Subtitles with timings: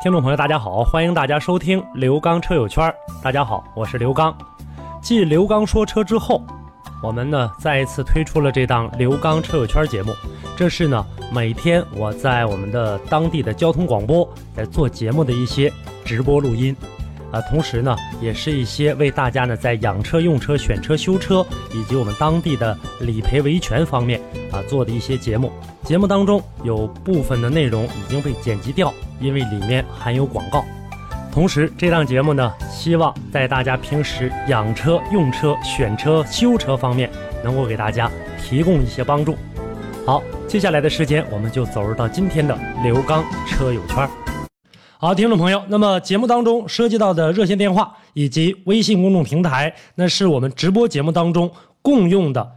[0.00, 2.94] 听众朋友，大家好，欢迎大家收听刘刚车友圈。
[3.20, 4.32] 大家好，我是刘刚。
[5.02, 6.40] 继刘刚说车之后，
[7.02, 10.14] 我们呢再一次推出了这档刘刚车友圈节目。
[10.56, 15.72] 这是呢每天我在我们的当地的交通广播在做节目的一些
[16.04, 16.76] 直播录音，
[17.30, 24.20] 啊，同时呢也是一些为大家呢在养车、用车、选车、修车以及我们当地的理赔维权方面
[24.50, 25.52] 啊做的一些节目。
[25.84, 30.64] 节目当中有部分的内容已经被剪辑掉，因为里面含有广告。
[31.30, 37.08] 同时，这档节目呢，希望在大家平时养车、用车、选车、修车方面，
[37.44, 38.10] 能够给大家
[38.42, 39.36] 提供一些帮助。
[40.04, 44.27] 好，接下来的时间，我们就走入到今天的刘刚车友圈。
[45.00, 51.48] 好，听众朋友，那么节目当中涉及到的热线电话以及微信公众平台，那是我们直播节目当中
[51.80, 52.56] 共用的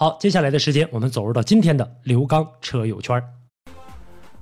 [0.00, 3.20] 好，接下来的时间，我们走入到今天的刘刚车友圈。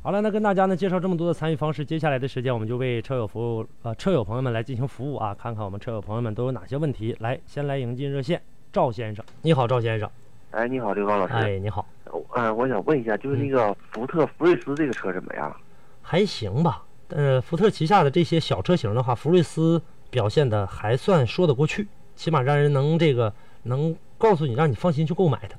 [0.02, 7.16] 好了，那跟大家呢介绍这么多的参与方式，接下来的时间我们就为车友服务，呃，车友朋友们来进行服务啊，看看我们车友朋友们都有哪些问题。
[7.20, 10.06] 来，先来迎进热线，赵先生，你好，赵先生。
[10.50, 11.32] 哎，你好，刘刚老师。
[11.32, 11.86] 哎，你好，
[12.34, 15.56] 嗯、我想问一下，就是那个福特福睿斯这个车怎么样？
[16.02, 16.82] 还行吧？
[17.08, 19.80] 呃，福特旗下的这些小车型的话，福睿斯
[20.10, 25.56] 表现的还算说得过去，起码让人能这个能告诉你，让你放心去购买它。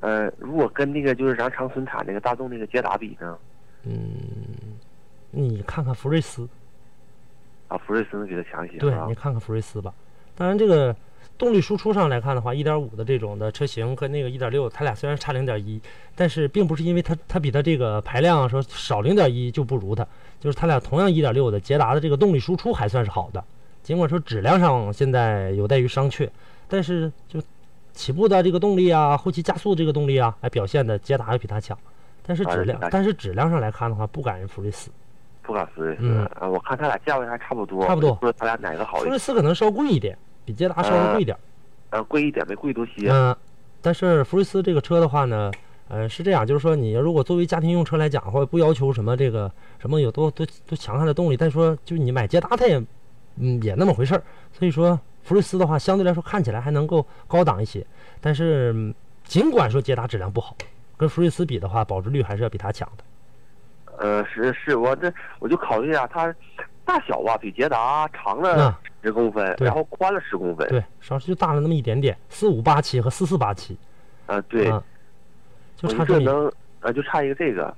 [0.00, 3.38] 呃，如果跟那个就是咱长春产那个大众那个捷达比呢？
[3.84, 3.98] 嗯，
[5.30, 6.48] 你看看福睿斯，
[7.68, 9.92] 啊，福睿斯能比它强一些，对你看看福睿斯吧。
[10.34, 10.94] 当然，这个
[11.38, 15.80] 动力输出上来看的话，一点五的这种的车型跟那个一点六，它俩虽然差零点一，
[16.14, 20.06] 但是并不是因为它它比它这个排量啊说少零点一就不如它，
[20.38, 23.42] 就是它俩同样一点六的捷达的这个动力输出还算是好的，
[23.82, 26.28] 尽管说质量上现在有待于商榷，
[26.68, 27.40] 但是就
[27.96, 31.76] 起步的这个动力啊，后期加速这个动力啊，还表现的捷达要比它强。
[32.24, 34.90] 但是质量但是质量上来看的话，不赶人福睿斯。
[35.42, 36.02] 不敢福睿斯。
[36.02, 39.12] 嗯啊，我看它俩价位还差不多，差不多不知道它俩哪个好福一点？
[39.12, 41.36] 睿斯可能稍贵一点，比捷达稍微贵一点。
[41.90, 43.08] 呃，贵一点没贵多些。
[43.08, 43.34] 嗯、
[43.80, 45.52] 但是福睿斯这个车的话呢，
[45.88, 52.82] 呃，是这样，就是说你如果作为家庭用车来讲的话，不要求什么这个什么有多多多强悍的动力，但说就你买捷达它也
[53.36, 57.84] 嗯也那么回事儿，所以说福睿斯的话相对来说看起来还能够高档一些，
[58.20, 58.94] 但是嗯
[59.24, 60.56] 尽管说捷达质量不好，
[60.96, 63.02] 跟福睿斯比的话，保值率还是要比它强的。
[63.98, 66.32] 呃，是是，我这我就考虑一下，它
[66.84, 70.68] 大小吧比捷达长嗯了十公分，然后宽了十公分。
[70.68, 73.76] 对，稍稍就大了那么一点点，四五八七和四四八七，
[74.26, 74.80] 呃，对，嗯，
[75.76, 77.74] 就差这么一这能呃就差一个这个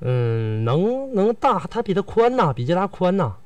[0.00, 3.24] 嗯，能能大，它比它宽呐，比捷达宽呐。
[3.24, 3.38] 啊，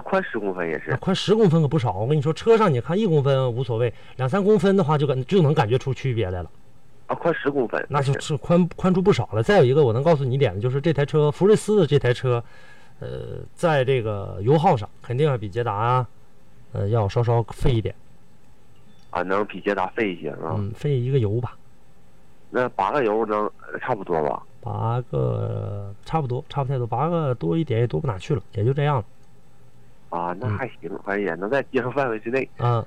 [0.00, 0.98] 宽十公分也是啊，。
[1.00, 1.92] 宽十公分可不少。
[1.94, 6.50] 我跟你说，车上你看一公分无所谓，两三公分的话就感就能感觉出区别来了，
[7.06, 9.42] 啊，宽十公分，那就是宽宽出不少了。
[9.42, 12.44] 再有一个，我能告诉你一点，就是这台车福睿斯的这台车，
[13.00, 16.06] 呃，在这个油耗上肯定要比捷达啊，
[16.72, 17.94] 呃，要稍稍费一点，
[19.08, 20.54] 啊，能比捷达费一些是吧？
[20.58, 21.56] 嗯，费一个油吧，
[22.50, 23.40] 那八个油能
[23.72, 24.42] 呃差不多吧？
[24.60, 29.04] 八个差不多，差不太多，八个多一点也多不哪去了，也就这样了。
[30.08, 32.48] 啊，那嗯还行，反正也能在接受范围之内。
[32.58, 32.84] 嗯，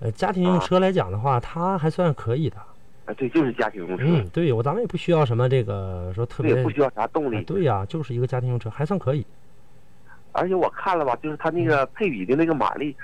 [0.00, 2.56] 呃，家庭用车来讲的话，它还算可以的。
[3.06, 7.36] 啊，对，就是家庭用车，嗯，对我咱们也不需要什么这个说特别也不需要啥动力。
[7.36, 9.24] 哎对呀、就是一个家庭用车，还算可以。
[10.32, 12.94] 而且我看了吧，就是它那个配比的那个马力，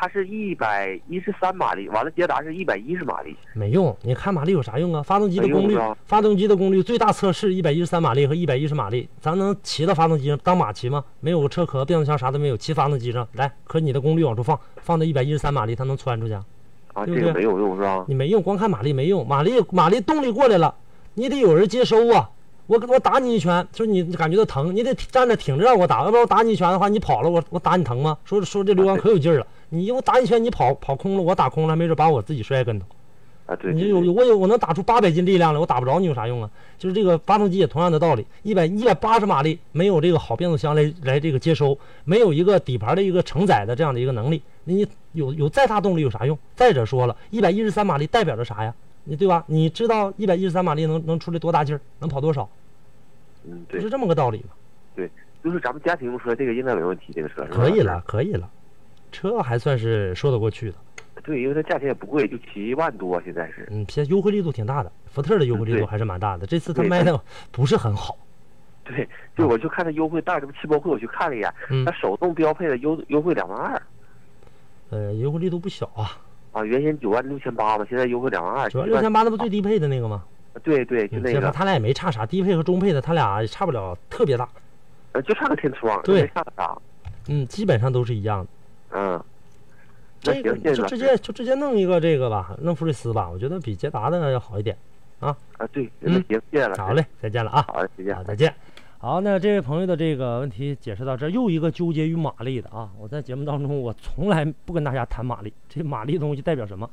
[0.00, 3.36] 它是一百一十三马力，完了捷达是一百一十马力。
[3.52, 5.02] 没用，你看马力有啥用啊？
[5.02, 5.76] 发动机的功率
[6.06, 11.04] 发动机的功率最大测试一百一十三马力和一百一十马力，咱能骑到发动机上当马骑吗？
[11.20, 16.42] 没有个车壳、变速箱啥都没有，骑发动机上来，可你的功率往出放，放到一百一十三马力，它能窜出去啊？
[16.94, 18.02] 啊，对对这个没有用是吧？
[18.08, 20.74] 你没用，光看马力没用，马力马力动力过来了，
[21.12, 22.30] 你得有人接收啊。
[22.70, 28.16] 我我打你一拳，就是你感觉到疼，你得站着挺着让我打，要不然我打你一拳的话，你跑了，我我打你疼吗？
[28.24, 32.86] 说说这刘刚可有劲儿了，你我打一拳，你跑跑空了，我打空了，没准把我自己摔跟头。
[33.46, 36.48] 啊，对，你对对有有我有我能打出八百斤力量来，我打不着你有啥用啊？
[36.78, 46.38] 就是这个发动机也同样的道理，一百一百八十马力没有这个好变速箱来来这个接收，没有一个底盘的一个承载的这样的一个能力，你有有再大动力有啥用？
[46.54, 48.72] 再者说了，一百一十三马力代表着啥呀？
[49.02, 49.42] 你对吧？
[49.48, 52.48] 你知道一百一十三马力能能出来多大劲儿，能跑多少？
[53.44, 55.06] 嗯，对不是，这么个道理吗？
[55.42, 58.50] 就是咱们家庭用车，这个应该没问题，这个车可以了，可以了，
[59.10, 60.76] 车还算是说得过去的。
[61.22, 63.66] 对，因为它价钱也不贵，就七万多，现在是。
[63.70, 66.46] 嗯，现在优惠力度挺大的，福特的优惠力度还是蛮大的。
[66.46, 67.18] 这次他对卖的
[67.50, 68.18] 不是很好，
[68.84, 73.82] 对，就我就看它优惠大，这不汽博会我去看了一眼，嗯它手动标配的优优惠两万二
[74.90, 76.20] 呃，优惠力度不小啊。
[76.52, 78.68] 啊，原先九万六千八吧，现在优惠两万二。
[78.68, 80.22] 九万六千八那不最低配的那个吗？
[80.62, 84.48] 对对，就嗯，那个，这他俩也没差啥，低配和中配的他俩也差不了特别大，
[85.12, 86.76] 呃就差个天窗，对没差啥。
[87.28, 88.50] 嗯，基本上都是一样的。
[88.98, 89.24] 嗯，
[90.20, 94.76] 这个就直接就直接弄一个这个吧，弄福睿斯吧，我觉得比捷达的要好一点。
[95.20, 96.76] 啊，啊对，那嗯行，谢谢了。
[96.76, 97.64] 好嘞，再见了啊。
[97.68, 98.24] 好，再见好，。
[98.24, 98.54] 再见。
[98.98, 102.90] 好，那这位朋友的这个问题解释到这儿，又一个纠结于马力的啊！
[102.98, 106.88] 我在节目当中，我从来不跟大家谈马力，这马力东西代表什么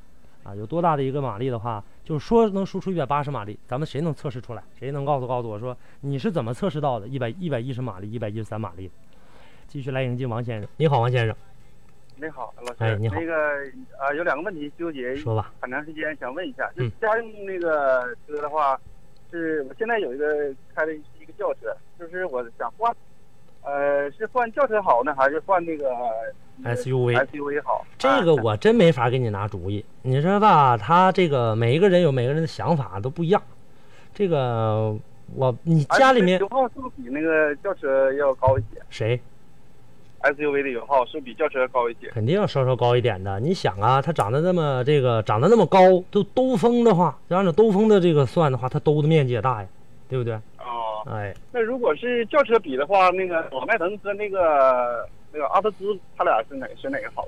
[0.48, 0.56] 啊？
[0.56, 4.64] 有多大的一个马力的话，就是说能输出一百八十马力，咱们谁能测试出来？
[4.80, 7.08] 谁能告诉告诉我说你是怎么测试到的？
[7.08, 8.90] 一百一百一十马力，一百一十三马力？
[9.68, 11.36] 继续来迎接王先生，你好，王先生，
[12.16, 12.76] 你好，老师。
[12.80, 13.34] 哎你好那个
[14.00, 15.54] 呃，有两个问题纠结说吧。
[15.60, 18.80] 很长时间，想问一下，就家用那个车的话，
[19.30, 20.26] 是我现在有一个
[20.74, 22.96] 开的是一个轿车，就是我想换，
[23.64, 25.90] 呃，是换轿车好呢，还是换那个
[26.64, 27.86] SUV SUV 好？
[27.98, 29.84] 这个啊我真没法给你拿主意。
[30.02, 33.42] 你说吧，他这个每一个人有每个人的想法都不一样。
[34.14, 34.96] 这个
[35.36, 39.20] 我你家里面油耗是不是比那个轿车要高一些谁
[40.24, 42.10] ？SUV 的油耗是不是比轿车高一些？
[42.10, 43.40] 肯定要稍稍高一点的。
[43.40, 49.68] 你想啊，它长得那么这个长得那么高，都兜风的话，就按照兜风的这个算的话，它兜的面积也大呀，
[50.10, 50.34] 对不对？
[50.58, 57.24] 哦，哎，那如果是轿车比的话，那个老迈腾和那个那个阿特兹，它俩是哪选哪个好？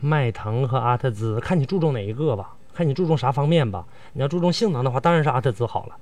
[0.00, 3.84] 迈腾和阿特兹，看你注重哪一个吧，看你注重啥方面吧。
[4.14, 5.96] 你要注重性能的话，当然是阿特兹好了。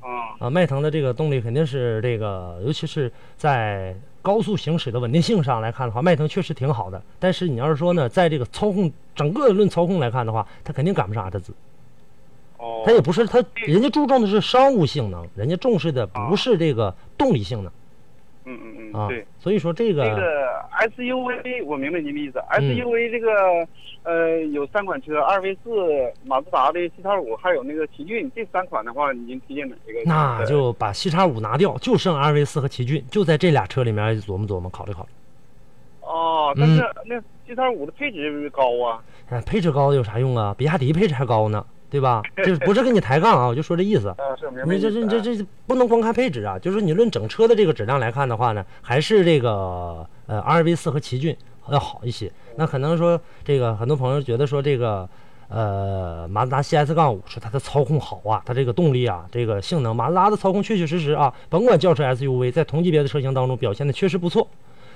[0.00, 7.00] 啊、啊，迈腾的这个动力肯定是这个，尤其是在高速行驶的稳定性上来看的话，迈腾确实挺好的。
[7.20, 11.52] 但是你要是说呢，在这个操控整个论操控来看的话，它肯定赶不上阿特兹。
[12.56, 17.72] 哦，它也不是它，人家注重的是商务性能，人家重视的不是这个动力性能
[18.48, 19.24] 嗯嗯嗯，啊对。。
[19.38, 20.22] 所以说这个这个
[20.96, 23.30] SUV 我明白您的意思嗯，SUV 这个
[24.04, 25.70] 呃有三款车，二 V 四、
[26.24, 30.00] 马自达的 C 叉五，还有那个奇骏，这三款的话，您推荐哪一个？
[30.04, 35.08] 那就把 C 叉五拿掉，就剩二 V 四和奇骏，就在这俩车里面琢磨琢磨，考虑考虑。
[36.00, 39.02] 哦，但是那 C 叉五的配置高啊。
[39.28, 40.54] 哎，配置高有啥用啊？
[40.56, 42.22] 比亚迪配置还高呢，对吧？
[42.38, 44.08] 就是不是跟你抬杠啊，我就说这意思。
[44.08, 44.16] 啊，
[44.66, 51.36] 你这这这这不能光看配置啊，就是你论整车的这个质量来看的话呢，还是这个呃 R V 四和奇骏
[51.70, 52.30] 要好一些。
[52.56, 55.08] 那可能说这个很多朋友觉得说这个
[55.48, 64.46] 呃马自达 CS 杠五说它的操控好啊，它这个动力啊，这个性能，马自达的操控确确实实啊，甭管轿车 SUV 在同级别的车型当中表现的确实不错。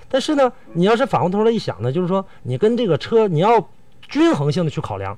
[0.08, 3.66] 但是呢，你要是反过头来一想呢，就是说你跟这个车你要
[4.08, 5.16] 均衡性的去考量，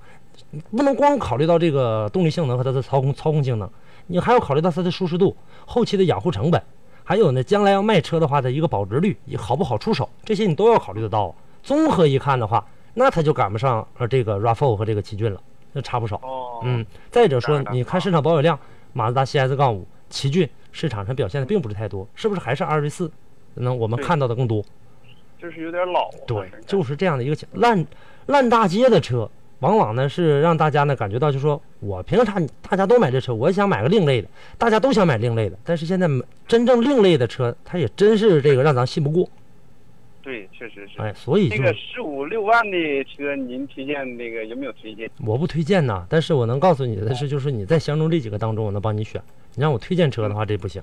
[0.76, 3.68] 不能光考虑到这个动力性能和它的操控操控性能，
[4.06, 6.62] 你还要考虑到它的舒适度、后期的养护成本，
[7.02, 11.34] 还有呢，将来要卖车的话的一个保值率，也好不好出手，这些你都要考虑得到。
[11.62, 15.40] 综合一看的话，那它就赶不上呃这个 RAV4 和这个奇骏了，
[15.72, 16.16] 那差不少。
[16.16, 18.58] 哦，嗯，再者说你看市场保有量，
[18.92, 23.10] 马自达 CS 杠五、奇骏市场上表现的并不是太多，是不是还是 R V 四？
[23.54, 24.62] 那我们看到的更多。
[25.40, 26.10] 就是有点老。
[26.26, 27.86] 对，就是这样的一个情烂
[28.26, 29.30] 烂大街的车，
[29.60, 32.34] 往往呢是让大家呢感觉到，就说我凭啥
[32.68, 36.08] 大家都买这车，我也想买个另类的，大家都想买另类的，但是现在
[36.46, 39.28] 真正另类的车，它也真是这个让咱信不过，
[40.22, 41.00] 对，确实是。
[41.00, 45.08] 哎，所以就那个十五六万的车，您推荐那个有没有推荐？
[45.24, 49.22] 我不推荐呐，但是我能告诉你的是，就是你在相中这几个当中，我能帮你选。
[49.54, 50.82] 你让我推荐车的话，这不行。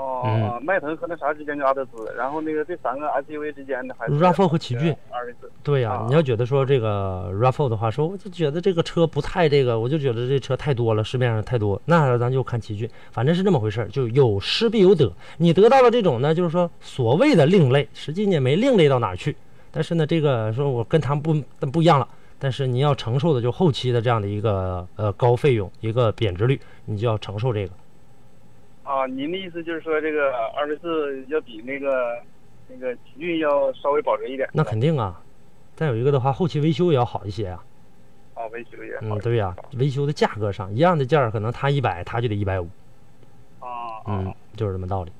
[0.00, 4.96] 哦，嗯迈腾和那啥之间就阿特兹，然后那个这三个 SUV 之间的还是 RAV4 和奇骏。
[5.62, 15.12] 对呀、啊你要觉得说这个 RAV4 的话，说我就觉得这个车不太这个，我就觉得这车太多了，市面上太多，那咱就看奇骏，反正是这么回事儿，就有失必有得。
[15.36, 19.36] 你得到了这种呢，就是说所谓的另类，实际你也没另类到哪儿去。
[19.70, 27.72] 但是呢，这个说我跟他们不不一样了，但是你要承受的就后期的这样的一个呃高费用，一个贬值率，你就要承受这个。
[28.90, 32.20] 啊，您的意思就是说这个二十四要比那个
[32.66, 34.48] 那个奇骏要稍微保值一点？
[34.52, 35.22] 那肯定啊。
[35.76, 37.62] 再有一个的话，后期维修也要好一些啊。
[38.34, 39.16] 啊，维修也好。
[39.16, 42.68] 嗯，对呀、维修的价格上一样的件儿，可能他一百，他就得一百五。
[43.60, 45.12] 啊啊，嗯，就是这么道理，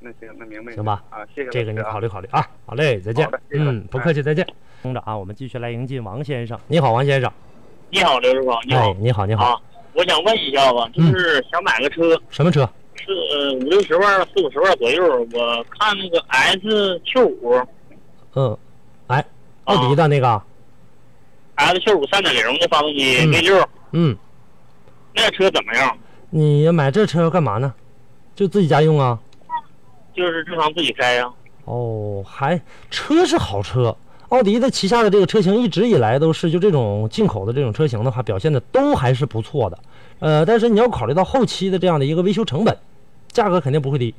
[0.00, 0.72] 那行，那明白。
[0.72, 1.04] 行吧？
[1.10, 1.50] 啊，谢谢。
[1.50, 2.42] 这个你考虑考虑啊。
[2.64, 3.28] 好嘞，再见。
[3.50, 4.46] 谢谢嗯，不客气，再见。
[4.82, 6.58] 听着啊，我们继续来迎进王先生。
[6.68, 7.30] 你好，王先生。
[7.90, 9.44] 你好，刘师傅，你好哎，你好，你好。
[9.44, 9.60] 啊！
[9.92, 12.66] 我想问一下吧，就是想买个车，什么车？
[12.96, 15.26] 是呃五六十万、四五十万左右。
[15.32, 17.60] 我看那个 S Q 五
[18.34, 18.56] 嗯，
[19.06, 19.24] 哎，
[19.64, 20.42] 奥迪的那个。
[21.56, 24.16] ，S Q 五三点零的发动机嗯 V 六，嗯，
[25.14, 25.96] 那车怎么样？
[26.30, 27.72] 你买这车干嘛呢？
[28.34, 29.18] 就自己家用啊？
[30.12, 31.32] 就是正常自己开呀、
[31.64, 32.60] 哦，还
[32.90, 33.96] 车是好车，
[34.28, 39.78] 奥迪的旗下的这个车型一直以来都是就这种进口的这种车型的话，表现的都还是不错的。
[40.20, 42.76] 呃，但是你要考虑到后期的这样的一个维修成本，
[43.30, 44.14] 价格肯定不会低。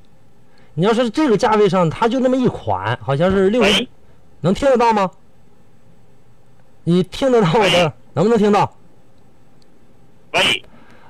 [0.74, 3.88] 你要是这个价位上，它就那么一款，好像是六十，
[4.42, 5.10] 能听得到吗？
[6.84, 7.94] 你听得到我的？
[8.14, 8.72] 能不能听到？
[10.34, 10.64] 喂，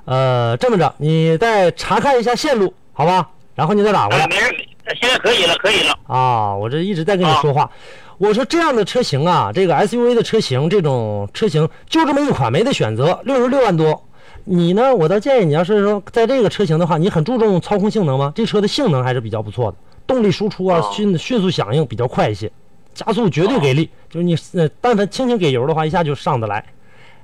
[0.05, 3.29] 呃，这么着，你再查看一下线路，好吧？
[3.55, 4.27] 然后你再打过来哎，。
[4.27, 4.55] 没事，
[5.01, 5.97] 现在可以了，可以了。
[6.07, 7.69] 啊，我这一直在跟你说话。
[8.17, 14.01] 我说这样的车型啊，这个 SUV 的车型，这种车型就这么一款，没得选择，六十六万多。
[14.45, 14.95] 你呢？
[14.95, 18.31] 我倒建议你，要是说在这个车型的话，你很注重操控性能吗？
[18.35, 22.51] 这车的性能还是比较不错的，动力输出啊，哦迅迅速响应比较快一些，
[22.93, 23.89] 加速绝对给力。
[24.09, 26.63] 就是你呃，但凡轻轻给油的话，一下就上得来。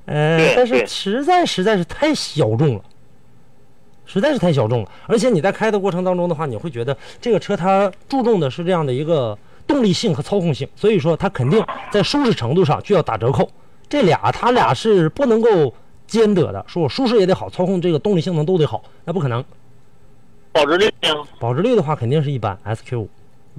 [0.05, 2.81] 呃，但是实在实在是太小众了。
[4.03, 13.49] 实在是太小众了，而且你在开的过程当中的话，你会觉得这个车它注重的是这样的一个动力性和操控性，所以说它肯定在舒适程度上就要打折扣。
[13.87, 15.73] 这俩它俩是不能够
[16.11, 19.41] 兼得的，说我舒适也得好，操控这个动力性能都得好，那不可能。
[20.51, 21.15] 保值率呢？
[21.39, 23.09] 保值率的话肯定是一般，SQ 五，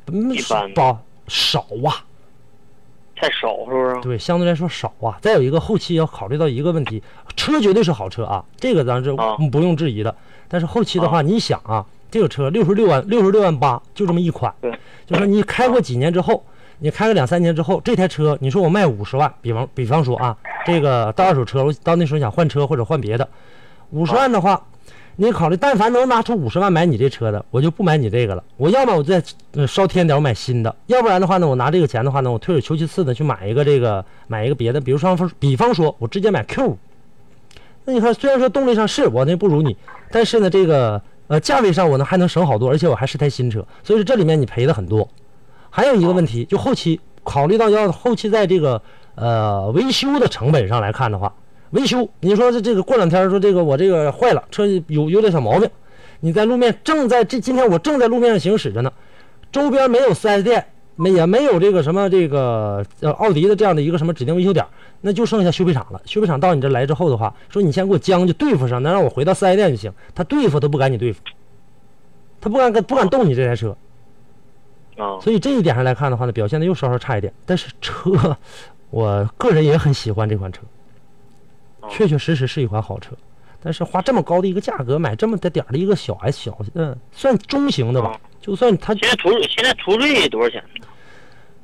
[0.08, 2.04] 嗯一般保少啊，
[3.16, 4.00] 太少是不是？
[4.02, 5.16] 对，相对来说少啊。
[5.22, 7.02] 再有一个后期要考虑到一个问题，
[7.36, 10.14] 车绝对是好车啊，这个咱是啊不用质疑的。
[10.46, 14.54] 但是后期的话，啊你想啊，这个车六十六万六十六万八，就这么一款，
[15.06, 16.44] 就说你开过几年之后，
[16.82, 20.36] 你开个两三年之后，这台车你说我卖五十万，比方比方说啊，
[20.66, 23.28] 这个到二手车，我到那时候想换车或者换别的，
[23.90, 24.60] 五十万的话。
[25.16, 28.42] 你考虑，但凡能拿出五十万买你这车的，我就不买你这个了。
[28.56, 29.22] 我要么我再
[29.52, 36.78] 呃稍添点，我买新的；要不然的话呢，我拿这个钱的话呢，我退而求其次的去买一个这个买一个别的，比如说比方说，我直接买 Q 五。
[37.84, 39.76] 那你看，虽然说动力上是我那不如你，
[40.10, 45.06] 但是呢，这个呃价位上我呢还能省好多，而且我还是台新车，所以说这里面你赔的很多。
[45.74, 48.82] 还有一个问题，就后期考虑到要后期在这个
[49.14, 51.32] 呃维修的成本上来看的话，
[51.70, 55.70] 维修你说这这个过两天说这个我这个坏了，车有有点小毛病，
[56.20, 58.92] 你在路面正在这今天我正在路面上行驶着呢，
[59.50, 64.66] 周边没有 4S 店，没也没有这个什么这个呃奥迪的这样的一个什么指定维修点，
[65.00, 66.02] 那就剩下修配厂了。
[66.04, 69.90] 修配厂到你这来之后的话，说你先给我将就对付上，能让我回到 4S 店就行。
[70.14, 71.22] 他对付都不敢你对付，
[72.42, 73.74] 他不敢不敢动你这台车。
[74.96, 77.32] 啊，所以这一点上来看的话呢，表现的又稍稍差一点。
[77.46, 78.36] 但是车，
[78.90, 80.60] 我个人也很喜欢这款车，
[81.80, 83.12] 哦确确实实是一款好车。
[83.64, 88.20] 但是花这么高的一个价格买这么的点儿的一个小 S 小，嗯，算中型的吧哦。
[88.40, 90.86] 就算它，现在途现在途锐多少钱呢？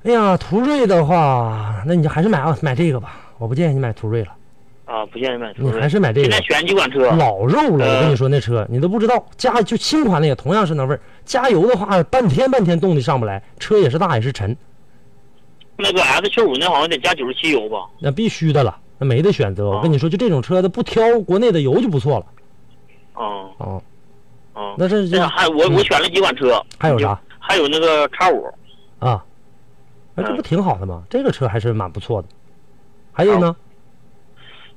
[0.05, 3.21] 哎呀，途锐的话，那你就还是买啊买这个吧。
[3.37, 4.29] 我不建议你买途锐了，
[4.89, 5.79] 啊，不建议买途你。
[5.79, 6.41] 还是买这个现在。
[6.47, 7.11] 选几款车？
[7.17, 11.01] 老肉了，我呃跟你说那车你都不知道，加就新款的也同样是那味儿。
[11.27, 14.57] 加油的话，半天半天动力上不来，车也是大也是沉。
[15.77, 17.87] 那个 S Q 五那好像得加九十七油吧？
[18.01, 19.69] 那必须的了，那没得选择。
[19.69, 22.27] 我哦跟你说，就这种车的不挑国内的油就不错了。
[23.13, 23.23] 啊
[23.59, 23.83] 哦，
[24.55, 24.75] 啊。
[24.79, 28.47] 那这就这还我我选了几款车，还有啥还有那个叉五，
[28.99, 29.23] 啊？
[30.15, 31.05] 那这不嗯挺好的吗？
[31.11, 32.29] 这个车还是蛮不错的。
[33.13, 33.55] 还有呢，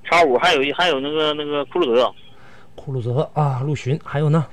[0.03, 2.13] 叉五还有一还有那个那个酷路泽，
[2.75, 4.45] 酷路泽啊，陆巡，还有呢，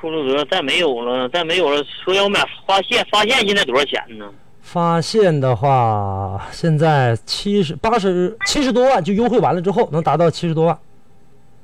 [0.00, 1.82] 酷路泽再没有了，再没有了。
[2.04, 4.28] 说要买发现，发现现在多少钱呢？
[4.60, 10.78] 发现的话，现在七十八十七十多万，就优惠完了之后能达到七十多万，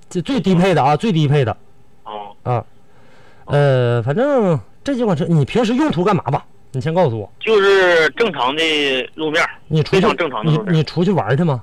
[0.09, 1.56] 这最低配的啊，最低配的
[2.02, 2.64] 啊，啊。
[3.47, 6.44] 呃，反正这几款车，你平时用途干嘛吧？
[6.71, 8.62] 你先告诉我，就是正常的
[9.14, 11.62] 路面，你出去非常正常的你路面，你出去玩去吗？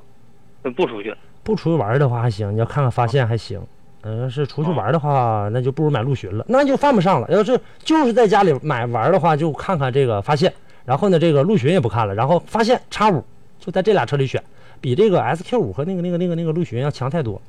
[0.76, 1.16] 不出去。
[1.44, 3.62] 不出去玩的话还行，你要看看发现还行。
[4.02, 7.28] 嗯、要是出去玩的话，那就不如买陆巡了，那就犯不上了。
[7.30, 10.54] 要是就是在家里买玩的话，就看看这个发现，
[10.86, 13.22] 然后呢，这个陆巡也不看了，然后发现叉五
[13.60, 14.42] 就在这俩车里选，
[14.80, 17.42] 比这个 SQ 五和那个那个那个那个陆巡要强太多。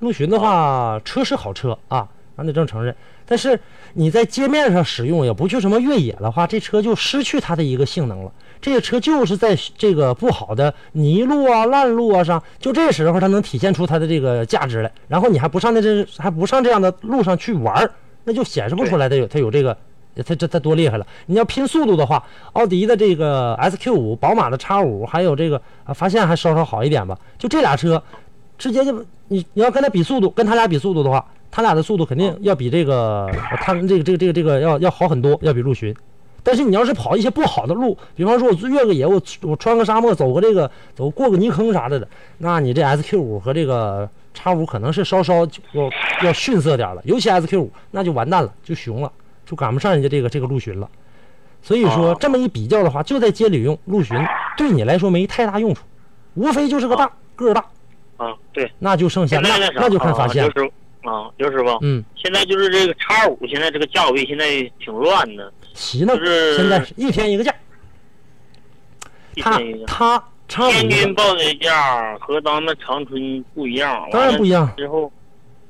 [0.00, 2.94] 陆巡的话，车是好车啊，咱得正承认。
[3.26, 3.58] 但是
[3.94, 8.32] 你在街面上使用，也不去什么越野的话，这车就失去它的一个性能了。
[8.60, 14.92] 这个车就是在这个不好的泥路啊、烂路啊上，就这时候它能体现出它的这个价值来。
[15.08, 17.90] 然后你还不上那这还不上这样的路上去玩儿，
[18.24, 19.76] 那就显示不出来它有它有这个。
[20.26, 21.06] 它这它多厉害了！
[21.24, 22.22] 你要拼速度的话，
[22.52, 27.18] 奥迪的这个 SQ 五、宝马的 X 五，还有这个啊，发现还稍稍好一点吧。
[27.38, 28.02] 就这俩车，
[28.58, 33.30] 直接就你你要跟它比速度，跟它俩比速度的话，他俩的速度肯定要比这个
[33.60, 35.94] 他们这个这个这个这个要要好很多，要比陆巡。
[36.42, 45.90] 但是你要是跑一些不好的路，比方说我越个野，我我穿个沙漠，走个这个走过个泥坑啥的的，那你这 SQ 五和这个叉五可能是稍稍要
[46.24, 49.12] 要逊色点了，尤其 SQ 五那就完蛋了，就熊了。
[49.44, 50.88] 就赶不上人家这个这个陆巡了，
[51.62, 54.16] 所以说这么一比较的话，就在街里用陆巡，
[54.56, 55.84] 对你来说没太大用处，
[56.34, 57.60] 无非就是个大个儿大，
[58.16, 60.52] 啊，对，那就剩下那那就看发现了。
[61.02, 64.46] 啊，刘师傅，嗯，现在就是这个叉五，现在这个价位现在
[64.78, 66.14] 挺乱的，齐呢，
[66.56, 67.54] 现在一天一个价，
[69.86, 75.10] 他他天津报的价和咱们长春不一样，当然不一样，之后。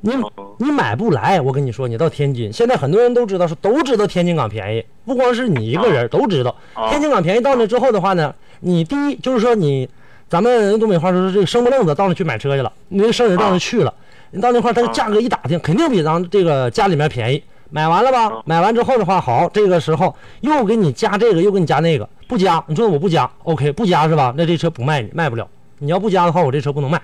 [0.04, 0.10] 你
[0.58, 6.52] 你买不来，我跟你说，你到天津，现在很多人都知道，是都知道天津港便宜，不光是你一个人都知道。
[6.90, 9.88] 天津港便宜到那之后的话呢，你第一就是说你，
[10.28, 13.94] 咱们东北话说是这个生不愣子到那去买车去了，你那生人到那去了，
[14.32, 17.42] 你到那块他价格一打听，肯定比咱这个家里面便宜。
[17.68, 18.42] 买完了吧？
[18.44, 24.34] 买完之后的话，好，这个时候又给你加这个，又给你加那个，不加，你说我不加，OK，不加是吧？
[24.36, 25.48] 那这车不卖你，卖不了。
[25.78, 27.00] 你要不加的话，我这车不能卖。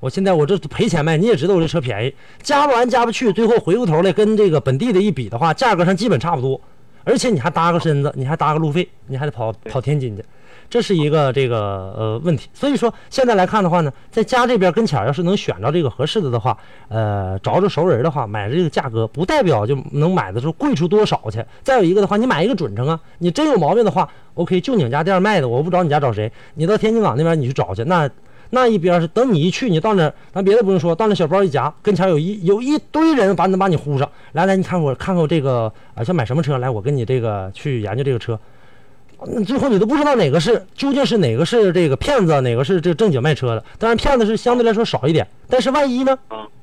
[0.00, 6.60] 我现在我这赔钱卖，你也知道我这车便宜，加不完加不去，最后回过头来跟这个本地的一比的话，价格上基本差不多，
[7.04, 10.24] 而且你还搭个身子，你还搭个路费，你还得跑跑天津去，
[10.68, 12.48] 这是一个这个呃问题。
[12.52, 16.56] 所以说现在来看的话呢，在家这边跟前要是能选着这个合适的的话，
[16.88, 21.44] 呃，找着熟人的话，买这个价格不代表就能买的时候贵出多少去。
[21.62, 26.30] 再有一个的话，你买一个准成啊，你真有毛病的话，OK，就你们家店卖的，我不找你家找谁？
[26.54, 28.10] 你到天津港那边你去找去，那。
[28.50, 36.56] 那一边是等你一去，你到那，咱别的不用说，到那小包一夹，跟前有一有一堆人把能把你呼上来来，你看我看看我这个啊，想买什么车？
[36.58, 38.38] 来，我跟你这个去研究这个车。
[39.26, 43.64] 那最后你都不知道哪个是究竟是哪个是这个骗子，哪个是这正经卖车的。
[43.78, 46.18] 当然骗子是相对来说少一点，但是万一呢？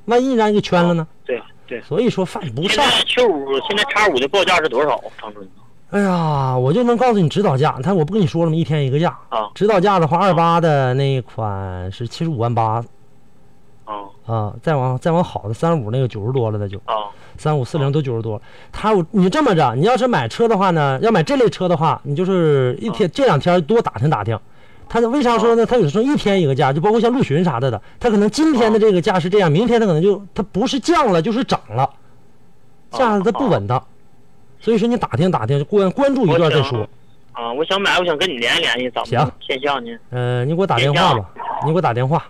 [0.06, 1.08] 万一让人给圈了呢？
[1.26, 1.82] 对对。
[1.82, 2.84] 所以说犯不上。
[2.86, 5.00] 现在 Q 五现在叉五的报价是多少？
[5.18, 5.48] 长春。
[5.92, 7.80] 哎呀，我就能告诉你指导价。
[7.84, 8.56] 他我不跟你说了吗？
[8.56, 9.18] 一天一个价。
[9.30, 9.50] 啊。
[9.54, 12.84] 指导价的话，二八的那一款是七十五万八。
[13.86, 13.96] 啊。
[14.26, 16.78] 啊，再往再往好的三五那个九十多了，那就。
[16.86, 17.12] 啊。
[17.42, 18.40] 三五四零都九十多。
[18.72, 24.40] 他你这么着，你要是买车的话呢，要买这类车的话，你就是一天这两天多打听打听。
[24.88, 25.66] 他为啥说呢？
[25.66, 31.90] 他有时候一天一个价，就包括像陆巡啥的的，他可能今天的这个价是这样，明天他可能就他不是降了就是涨了，
[32.92, 33.82] 价它不稳当。
[34.60, 36.88] 所以说你打听打听，关关注一段再说。
[37.32, 39.32] 啊，我想买，我想跟你联系联系，怎么行？
[39.40, 39.88] 线下呢？
[40.10, 41.26] 呃，你给我打电话吧，
[41.66, 42.26] 你给我打电话，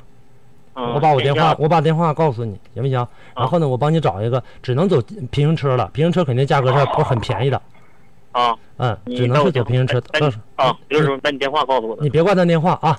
[0.73, 3.07] 我把我电话我把电话告诉你，行不行？
[3.35, 7.61] 然后呢，我帮你找一个，只能走平行车了，平行车肯定价格是不很便宜的。
[8.31, 10.01] 啊，嗯，只能是走平行车。
[10.55, 11.97] 啊，刘师傅，把你电话告诉我。
[11.99, 12.97] 你别挂断电话啊。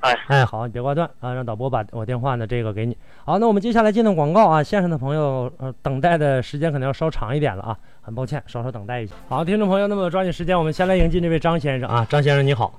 [0.00, 2.96] 哎哎，好，你别挂断啊，让导播把我电话呢这个给你。
[3.22, 9.14] 好，那我们接下来进的广告啊，线上的朋友呃等待的时间可能要稍长一点了啊，很抱歉，稍稍等待一下。
[9.28, 12.72] 好，听众朋友，那么抓紧时间，我们先来迎接这位张先生啊，张先生你好。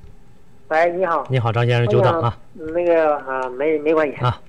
[0.72, 1.28] 喂，你好。
[1.30, 2.38] 你好，张先生，久等啊。
[2.54, 4.40] 那个啊，没没关系啊，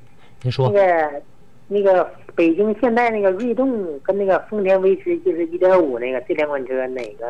[0.42, 0.70] 您说。
[0.70, 1.22] 那个
[1.66, 7.26] 那个北京现代那个锐动跟那个丰田威驰就是一点五那个这两款车哪个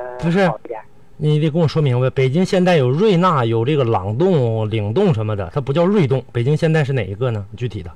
[0.46, 0.78] 好一点？
[1.16, 6.22] 你得跟我说明白，北京现代有瑞纳，有这个朗动、领动什么的，它不叫锐动。
[6.31, 7.46] 北京现代是哪一个呢？
[7.57, 7.90] 具体的？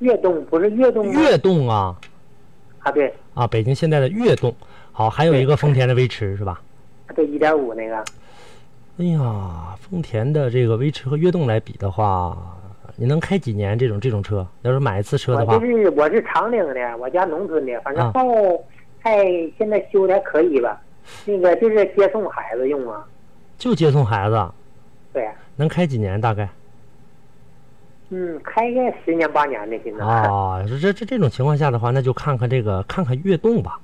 [0.00, 1.10] 悦动不是悦动。
[1.12, 1.96] 悦动啊！
[2.80, 3.10] 啊，对。
[3.32, 4.54] 啊，北京现代的悦动。
[4.92, 6.60] 好，还有一个丰田的威驰是吧？
[7.14, 8.04] 对，一点五那个。
[8.98, 12.34] 哎呀，丰田的这个威驰和悦动来比的话，
[12.96, 14.46] 你能开几年这种这种车？
[14.62, 18.22] 要是买一次车的话，我是我是长岭的，我家农村的，反正到
[19.00, 19.22] 还
[19.58, 20.80] 现在修的还可以吧。
[21.26, 23.04] 那个就是接送孩子用啊，
[23.58, 24.48] 就接送孩子，
[25.12, 26.48] 对，能开几年大概？
[28.08, 30.02] 嗯，开个十年八年的现在。
[30.04, 33.78] 啊，这这这种情况下的话，那就看看这个看看悦动吧。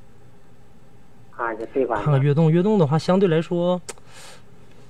[1.37, 2.03] 啊，就这款。
[2.03, 3.81] 看看悦动，悦动的话相对来说，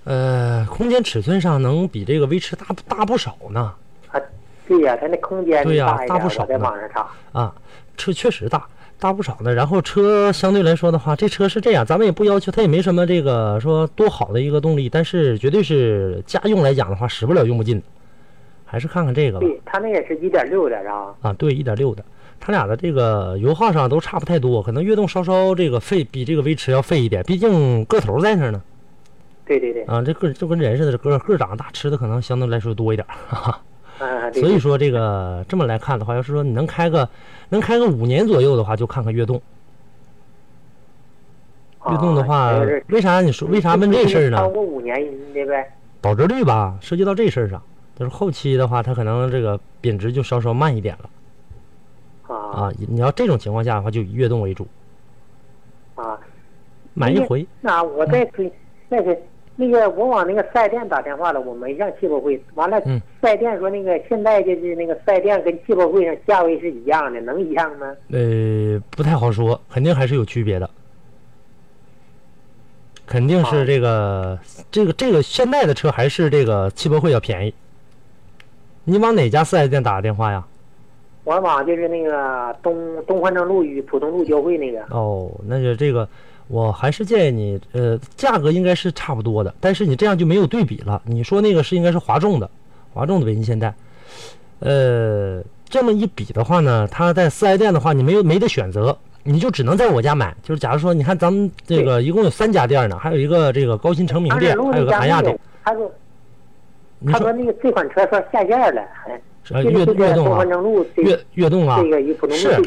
[0.05, 3.73] 呃，空间尺寸上能比这个威驰大大不少呢。
[4.11, 4.21] 啊，
[4.67, 6.45] 对呀，它那空间对呀大不少。
[6.47, 7.55] 在网上查啊，
[7.97, 8.67] 车确实大。
[8.99, 17.83] 大不少呢，然后车相对来说的话，这车是这样，咱们也不要求它也没什么这个说多好的一个动力，但是绝对是家用来讲的话，使不了用不尽，
[18.65, 19.45] 还是看看这个吧。
[19.45, 21.13] 对，它那也是一点六的，啊？
[21.21, 22.05] 啊，对，一点六的，
[22.39, 28.63] 它俩的这个油耗上都差不太多，可能悦动稍稍这个费比这个威驰要费一点，毕竟个头在那儿呢。
[29.45, 33.07] 对对对，啊，这个就跟人似的，个个长大，吃的可能相对来说多一点。
[33.09, 33.61] 哈哈。
[33.99, 37.09] 啊，对所以说这个这么来看的话，要是说你能开个
[37.51, 39.41] 能开个五年左右的话，就看看悦动。
[41.91, 44.49] 悦动的话啊，为啥你说为啥问这事儿呢超？
[44.49, 44.97] 过五年
[45.35, 45.73] 的呗。
[46.01, 47.63] 保值率吧，涉及到这事儿上，
[47.97, 51.11] 就是后期的话，它可能这个贬值就稍稍慢一点了
[52.35, 52.73] 啊啊。
[52.89, 54.67] 你要这种情况下的话，就以悦动为主，
[55.95, 56.19] 啊，
[56.95, 57.47] 买一回。
[57.61, 58.53] 那我再推，
[58.89, 59.17] 那个
[59.63, 62.43] 那个，我往那个四 S 店打电话了，我没上汽博会。
[62.55, 67.87] 完了，嗯四 S 店说那个现在就是那个四 S 店跟汽博会上价位是一样的，能一样吗？
[68.11, 70.69] 呃，不太好说，肯定还是有区别的，
[73.07, 74.39] 肯定是这个、
[74.71, 77.55] 这个这个现在的车还是这个汽博会要便宜。
[78.85, 80.45] 你往哪家四 S 店打的电话呀？
[81.25, 84.83] 我往就是那个东东环城路与浦东路交汇那个。
[84.91, 86.09] 哦，那就这个，
[86.49, 91.01] 我还是建议你，呃，价格应该是差不多的，但是你这样就没有对比了。
[91.05, 92.51] 你说那个是应该是华众的，
[92.93, 93.75] 华众的北京现代，
[94.59, 100.35] 呃，这么一比的话呢，它在四 S 店的话，你没有没得选择，你就只能在我家买。
[100.43, 105.39] 就是假如说，你看咱们这个一共有三家店呢，还有一个这个高新成名店，还有个韩亚店。
[105.65, 105.91] 他说
[107.11, 110.45] 他说那个这款车说下线了，哎呃悦这个悦动啊
[110.97, 111.83] 悦悦动啊，
[112.31, 112.63] 是。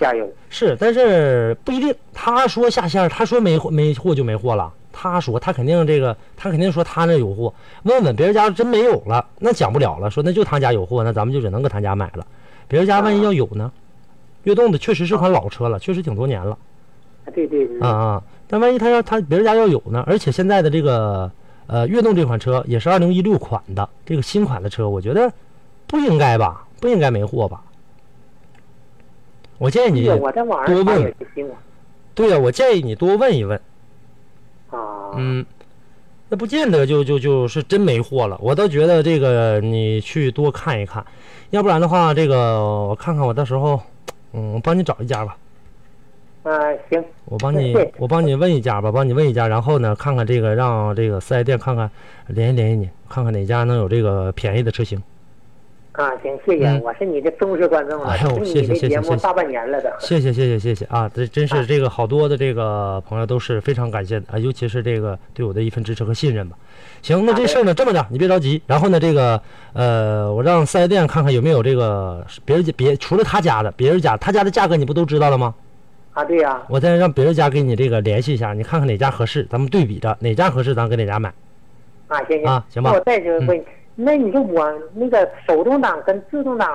[0.49, 1.93] 是，但是不一定。
[2.13, 4.71] 他说下线，他说没货没货就没货了。
[4.91, 7.53] 他说他肯定这个，他肯定说他那有货。
[7.83, 10.09] 问问别人家真没有了，那讲不了了。
[10.09, 12.25] 说那就他家有货，那咱们就只能搁他家买了。
[12.67, 13.71] 别人家万一要有呢？
[14.43, 16.57] 悦动的确实是款老车了，确实挺多年了
[17.25, 18.23] 啊对对对啊啊。
[18.47, 20.03] 但万一他要他别人家要有呢？
[20.07, 21.31] 而且现在的这个
[21.67, 25.31] 呃悦动这款车也是二零一六款的这个新款的车，我觉得
[25.87, 26.64] 不应该吧？
[26.85, 27.63] 不应该没货吧？
[29.57, 31.55] 我建议你多问也是新闻
[32.13, 33.59] 对呀、我建议你多问一问。
[34.69, 35.11] 啊。
[35.15, 35.43] 嗯，
[36.29, 38.37] 那不见得就就就是真没货了。
[38.39, 41.03] 我倒觉得这个你去多看一看，
[41.49, 43.81] 要不然的话，这个我看看我到时候，
[44.33, 45.35] 嗯，我帮你找一家吧，
[46.43, 46.51] 啊，
[46.91, 51.89] 行，我帮你我帮你问一家吧，帮你问一家，然后呢，看看这个让这个四 S 店看看
[52.27, 55.01] 联系联系你，看看哪家能有这个便宜的车型。
[55.97, 59.89] 啊，行，谢谢，嗯我是你的忠实观众了，哎呦听谢谢你的节谢谢谢谢目大半年了都。
[59.99, 61.09] 谢谢谢谢谢谢啊！
[61.13, 66.57] 这真是啊这个好多的这个朋友都是非常感谢的啊，尤其是这个对我的一份支持和信任吧。
[67.01, 69.41] 行，那这事儿呢这么着，你别着急，然后呢这个
[69.73, 75.55] 呃，我让四 S 店看看有没有这个别人家别除了他家的，别人家他家的价格你不都知道了吗？
[76.13, 81.29] 啊，对呀、我再让别人家给你这个联系一下，你看看哪家合适，咱们对比着哪家合适，咱给哪家买。
[82.07, 83.63] 啊，行行啊行吧我再就问，
[83.95, 86.69] 那你说我那个手动挡跟自动挡，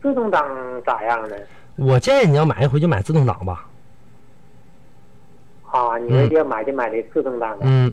[0.00, 0.48] 自动挡
[0.86, 1.36] 咋样呢？
[1.76, 3.66] 我建议你要买一回就买自动挡吧。
[5.70, 7.66] 啊，你说要买就买的自动挡的。
[7.66, 7.92] 嗯，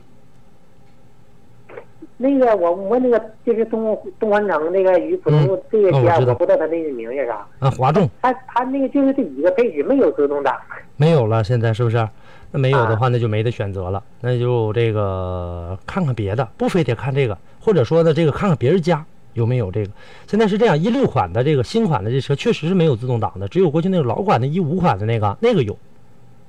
[2.16, 7.46] 那个我问那个就是东东环城那个与浦东路这个家，哦我不知道他那个名叫啥。
[7.58, 10.56] 啊，华众他他那个就是这一个配置，没有自动挡。
[10.96, 12.08] 没有了，现在是不是？
[12.52, 19.90] 那没有的话，那就没得选择了，那就这个看看别的，不非得看这个，或者说呢，这个看看别人家有没有这个。
[20.26, 25.76] 现在是这样，一六款的这个新款的这车确实是没有自动挡的，只有过去那个老款的一五款的那个那个有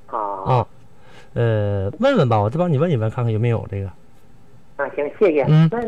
[0.08, 0.67] 啊啊。
[1.34, 3.88] 呃，问问吧，我再帮你问一问，看看有没有这个。
[4.75, 5.45] 啊，行，谢谢。
[5.47, 5.80] 嗯那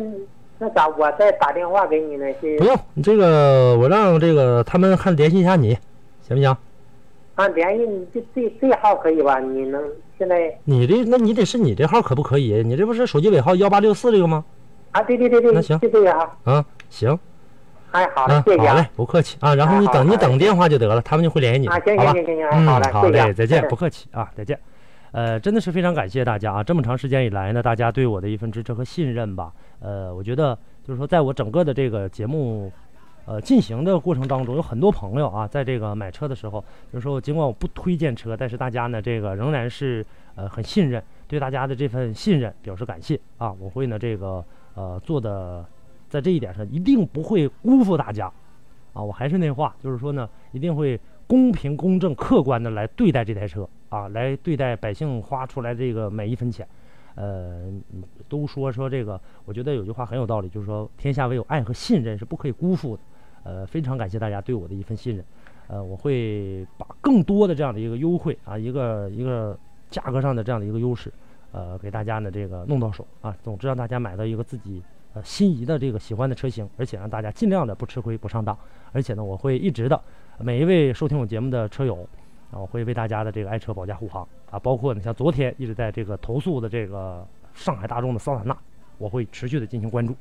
[0.60, 2.26] 那咋我再打电话给你呢？
[2.42, 5.78] 谢谢不用，你这个我让这个他们看联系一下你，
[6.22, 6.56] 行不行？
[7.36, 9.40] 啊，联系你这这这号可以吧？
[9.40, 9.82] 你能
[10.18, 12.64] 现在你这那你得是你这号可不可以？
[12.64, 14.44] 你这不是手机尾号幺八六四这个吗？
[14.98, 15.04] 啊？
[15.04, 16.38] 对对对对，那行就这个啊。
[16.44, 17.18] 啊，行。
[17.92, 19.56] 哎，好嘞啊，，谢谢啊好嘞，不客气啊。
[19.56, 22.14] 然后你等你等电话就得了，他们就会联系你，啊，行行？
[22.14, 24.60] 行行，哎嗯，好嘞，好嘞，再见，嗯不客气啊，再见。
[25.12, 26.62] 呃，真的是非常感谢大家啊！
[26.64, 29.52] 这么长时间以来呢，大家对我的一份支持和信任吧。
[29.80, 32.72] 呃，我觉得就是说，在我整个的这个节目
[33.26, 40.06] 呃进行的过程当中，有很多朋友啊，在这个买车的时候，就是说尽管我不推荐车，但是大家呢，这个仍然是
[40.36, 43.52] 呃很信任，对大家的这份信任表示感谢啊！
[43.60, 44.44] 我会呢这个
[44.78, 45.66] 呃做的
[46.08, 48.32] 在这一点上一定不会辜负大家
[48.94, 49.02] 啊！
[49.02, 56.66] 我还是那话，就是说呢，一定会公平、公正、客观的来对待这台车啊，来对待百姓花出来这个每一分钱。
[57.16, 57.74] 呃，
[58.30, 63.02] 都说说这个，我觉得有句话很有道理，就是说天下唯有爱和信任是不可以辜负的。
[63.44, 65.26] 呃，非常感谢大家对我的一份信任。
[65.68, 69.58] 呃，我会把更多的这样的一个优惠啊，一个一个
[69.90, 71.12] 价格上的这样的一个优势，
[71.52, 73.36] 呃，给大家呢这个弄到手啊。
[73.44, 74.82] 总之让大家买到一个自己
[75.14, 78.58] 呃心仪的这个喜欢的车型，而且让大家尽量的不吃亏不上当。
[78.92, 80.02] 而且呢，我会一直的
[80.40, 82.08] 每一位收听我节目的车友，
[82.52, 88.58] 啊，我会为大家的这个爱车保驾护航啊，包括你像昨天一直在这个投诉的这个上海大众的桑塔纳，
[88.98, 90.16] 我会持续的进行关注。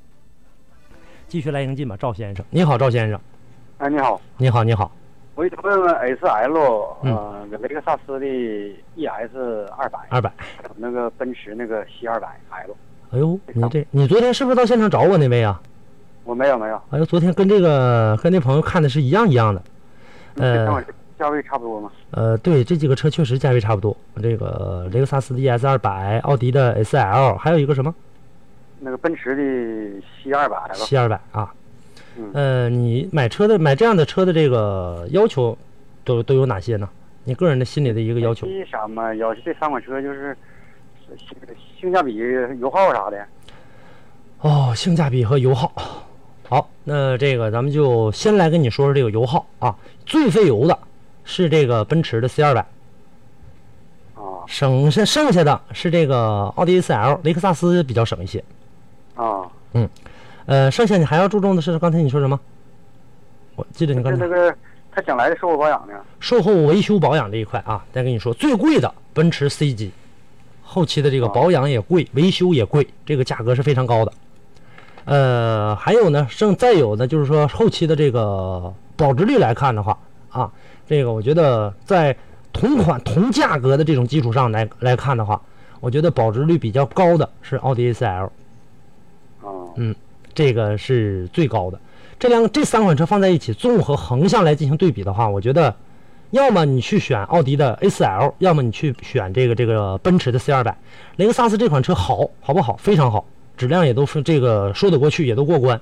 [1.29, 3.21] 继续来迎进吧，赵先生，你好，赵先生，
[3.79, 4.93] 哎，你好，你好，你好，
[5.37, 7.15] 我想问问 S L，嗯
[7.53, 10.33] 呃，雷克萨斯的 E S 二百，二百。
[10.77, 12.75] 那个奔驰那个 C 二百 L，
[13.11, 15.61] 哎呦，你这你昨天是不是到现场找我那位啊？
[16.25, 19.63] 我没有没有，哎呦，昨天跟这个跟那朋友看的是一样一样的。
[20.37, 20.83] 呃
[21.19, 21.93] 价位差不多吗？
[22.13, 23.95] 呃，对，这几个车确实价位差不多。
[24.23, 27.95] 这个雷克萨斯的 ES 二百，奥迪的 SL，还有一个什么
[28.81, 31.53] 那个奔驰的 C 二百了，C 二百啊。
[32.19, 35.57] 嗯呃，你买车的买这样的车的这个要求
[36.05, 36.89] 都都有哪些呢？
[37.25, 38.47] 你个人的心里的一个要求？
[38.47, 39.15] 为啥嘛？
[39.17, 40.37] 要求这三款车就是
[41.19, 41.37] 性
[41.81, 42.17] 性价比、
[42.61, 43.27] 油耗啥的。
[44.41, 45.73] 哦，性价比和油耗。
[46.49, 49.75] 好，那这个咱们就先来跟你说说这个油耗啊。
[50.05, 50.79] 最费油的
[51.25, 52.61] 是这个奔驰的 C 二百，
[54.15, 58.45] 啊省下剩下的是这个奥迪 A4L，雷克萨斯比较省一些。
[59.17, 59.51] 啊，
[60.47, 62.39] 呃，剩下你还要注重的是刚才你说什么？
[63.57, 64.55] 我记得你刚才那个
[64.93, 65.95] 他将来的售后保养呢？
[66.21, 69.91] 售后维修保养这一块啊，再跟你说，最贵的奔驰 C 级，
[70.63, 74.13] 后期的这个保养也贵，维修也贵，这个价格是非常高的。
[75.05, 79.99] 呃，还有呢，剩再有呢，就是说后期的这个保值率来看的话
[80.31, 80.53] 啊，
[80.87, 82.17] 这个我觉得在
[82.53, 85.41] 同款同价格的这种基础上来来看的话，
[85.81, 88.31] 我觉得保值率比较高的是奥迪 A4L。
[89.43, 89.51] 啊
[90.37, 91.81] 这个是最高的。
[92.19, 95.75] 这两这三款车放在一起，综合横向来进行对比的话，我觉得，
[96.31, 100.75] 要么你去选奥迪的 A4L，要么你去选这个这个奔驰的 C200。
[101.17, 102.77] 雷克萨斯这款车好，好不好？
[102.77, 103.25] 非常好，
[103.57, 105.81] 质量也都是这个说得过去，也都过关。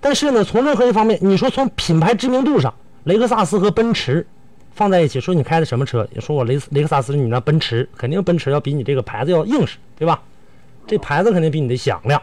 [0.00, 2.72] 但是呢，从任何一方面，你说从品牌知名度上，
[3.04, 4.24] 雷克萨斯和奔驰
[4.72, 6.08] 放在一起，说你开的什么车？
[6.20, 10.22] 说我雷雷克萨斯，你那奔驰，肯定奔驰要比你这个牌子要硬实，对吧？
[10.86, 12.20] 这牌子肯定比你的响亮，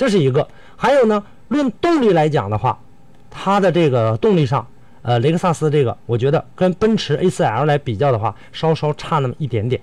[0.00, 0.48] 这是一个。
[0.78, 2.80] 还有呢，论动力来讲的话，
[3.30, 4.66] 它的这个动力上，
[5.02, 9.78] 呃，雷克萨斯这个，我觉得跟奔驰 A4L 来比较的话，稍稍差那么一点点。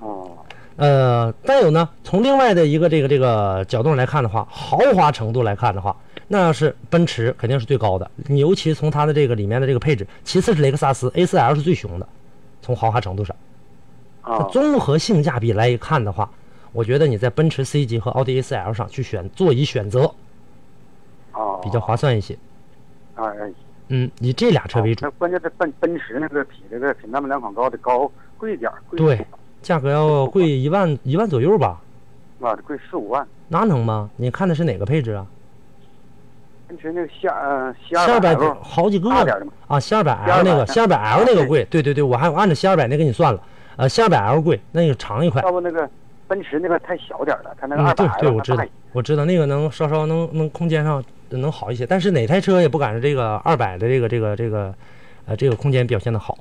[0.00, 0.32] 哦
[0.74, 5.94] 呃，再有呢，从另外的一个这个这个角度来看的话，豪华程度来看的话，
[6.26, 8.10] 那是奔驰肯定是最高的。
[8.26, 12.08] 你尤其从它的这个里面的这个配置，其次是雷克萨斯 A4L 是最熊的，
[12.62, 13.36] 从豪华程度上。
[14.22, 16.28] 啊综合性价比来看的话，
[16.72, 20.12] 我觉得你在奔驰 C 级和奥迪 A4L 上去选座椅选择
[21.32, 22.34] 哦，比较划算一些。
[23.14, 23.26] 啊。
[23.28, 23.52] 哎
[23.92, 29.26] 嗯，以这俩车为主那，关键是奔奔驰那个比这个比他们两款高的高贵一点儿，贵对，
[29.62, 31.80] 价格要贵一万一万左右吧？
[32.40, 33.26] 啊，贵四五万。
[33.48, 34.08] 那能吗？
[34.14, 35.26] 你看的是哪个配置啊？
[36.68, 39.10] 奔驰那个下呃 C 七二百百好几个
[39.66, 43.42] 啊，七二百 L 那个，七二百 L 那个贵，对对对，我还按照七二百那给你算了，
[43.74, 45.90] 呃，七二百 L 贵，那个长一块，要不那个
[46.30, 54.72] 奔驰那个太小点儿了，它那二百对对，我知道，我知道那个能稍稍能能空间上能好一些，但是哪台车也不赶上这个二百的这个这个这个，
[55.26, 56.38] 呃，这个空间表现的好。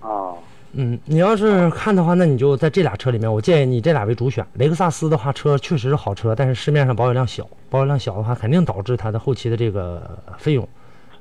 [0.00, 0.34] 啊
[0.72, 4.44] 嗯，你要是看的话，那你就在这俩车里面，我建议你这俩为主选。
[4.54, 10.66] 雷克萨斯的话，车确实是好车，但是市面上保有量小，保有量小的话，肯定导致它的后期的这个费用，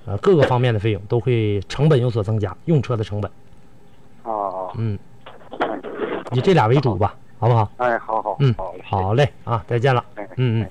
[0.06, 3.30] 呃，各个方面的费用都会成本有所增加，用车的成本。
[4.24, 4.98] 哦哦，嗯，
[6.34, 7.72] 以这俩为主吧，好不好？
[7.78, 10.04] 哎，好好，嗯好，好嘞啊，再见了。
[10.16, 10.70] 哎，嗯嗯。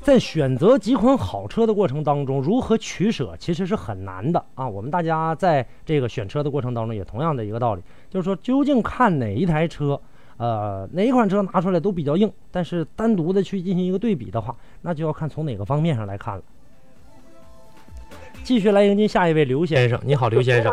[0.00, 4.68] 在选择几款好车的过程当中，如何取舍其实是很难的啊。
[4.68, 10.00] 我们大家在这个选车的过程当中，也同样的一个道理，就是说究竟看哪一台车，
[10.38, 16.42] 呃，哪一款车拿出来都比较硬，但是单独的去进行一个对比的话，那就要看从哪个方面上来看了。
[18.42, 20.72] 继续来迎接下一位刘先生，你好，刘先生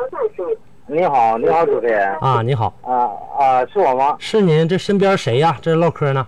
[0.92, 4.16] 你好，你好，主持人啊，你好，啊啊，是我吗？
[4.18, 6.26] 是您，这身边谁呀、这唠嗑呢？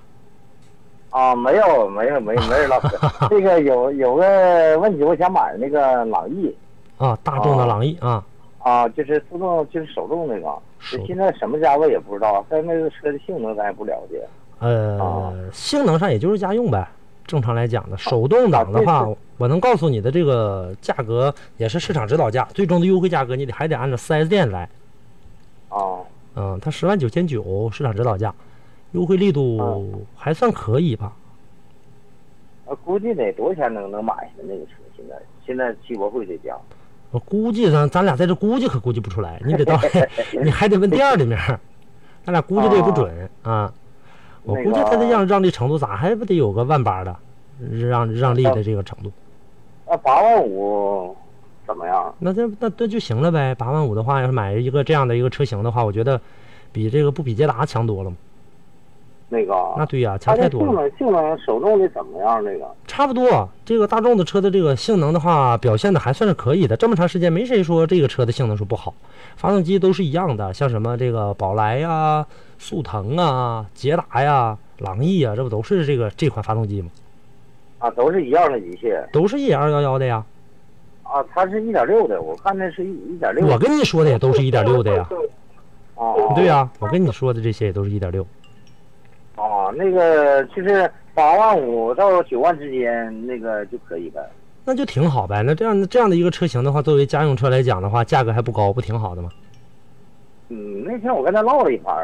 [1.09, 2.89] 啊，没有，没有，没没人唠嗑。
[3.27, 6.55] 这个有有个问题，我想买那个朗逸
[6.99, 8.23] 啊，大众的朗逸啊，
[8.59, 14.23] 啊，就是自动就是手动那个，手现在什么价位也不知道，但那个车的性能咱也不了解。
[14.59, 16.87] 呃，性能上也就是家用呗。
[17.25, 19.07] 正常来讲的，手动挡的话，
[19.37, 24.69] 我能告诉你的这个价格也是市场指导价，最终的优惠价格你得还得按照 4S 店来。
[25.69, 26.05] 哦
[26.35, 28.33] 嗯，它十万九千九市场指导价，
[28.91, 31.13] 优惠力度还算可以吧？
[32.65, 34.71] 啊，估计得多少钱能能买下那个车？
[34.95, 36.55] 现在现在汽博会这价。
[37.11, 39.77] 我估计咱咱俩在这估计可估计不出来，你得到
[40.41, 41.37] 你还得问店里面，
[42.23, 43.73] 咱俩估计这也不准啊。
[44.43, 47.15] 我估计他的让让利程度咋还不得有个万八的，
[47.59, 49.11] 让让利的这个程度。
[49.87, 51.15] 那八万五
[51.67, 52.13] 怎么样？
[52.19, 53.53] 那这那那就行了呗。
[53.55, 56.19] 八万五的话，要是买一个这样的一个车型的话，我觉得
[56.71, 58.15] 比这个不比捷达强多了嘛。
[59.33, 60.67] 那个那对呀、它这性强太多了。
[60.67, 62.43] 性能性能手动的怎么样？
[62.43, 66.75] 这个差不多，这个大众的车的这个性能的话，表现的还算是可以的。
[66.75, 68.93] 这么长时间，没谁说这个车的性能说不好，
[69.37, 72.25] 发动机都是一样的，像什么这个宝来呀、
[72.59, 76.89] 速腾啊、捷达呀、朗逸啊，这不都是这个这款发动机吗？
[77.79, 80.23] 啊，都是一样的机械都是 E 二幺幺的呀。
[81.03, 83.47] 啊，它是一点六的，我看那是一一点六。
[83.47, 85.07] 我跟你说的也都是一点六的呀。
[85.95, 88.27] 啊，对呀、我跟你说的这些也都是一点六。
[89.41, 94.21] 啊，那个就是八万五到九万之间，那个就可以呗。
[94.63, 95.41] 那就挺好呗。
[95.43, 99.29] 那这样这样的一个车型的话，作为家用车来讲的话，价格还不高，不挺好的吗？
[100.49, 101.95] 嗯，那天我跟他唠了一盘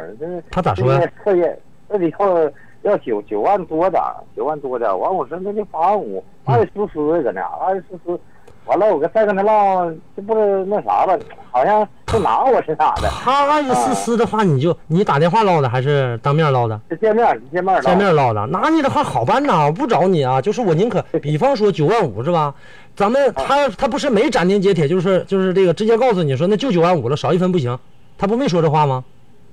[0.49, 1.57] 他咋说呀、这个
[1.89, 4.01] 这里要要九九万多的，
[4.35, 4.97] 九万多的。
[4.97, 8.19] 完我说那就八万五，二十四四搁那，二十四四。
[8.67, 11.17] 完了，我跟再跟他唠，这不是那啥了？
[11.51, 13.09] 好像就拿我是咋的？
[13.23, 16.79] 他二十四丝的话，你就你打电话唠的还是当面唠的？
[17.01, 22.53] 见面见面唠见面唠的，拿你的话好办呐，我不找你啊，就是我宁可， 比方说九万五是吧？
[22.95, 27.77] 咱们他他不是没斩钉截铁，就是就是这个直接告诉你说那就九万五了，少一分不行，
[28.17, 29.03] 他不没说这话吗？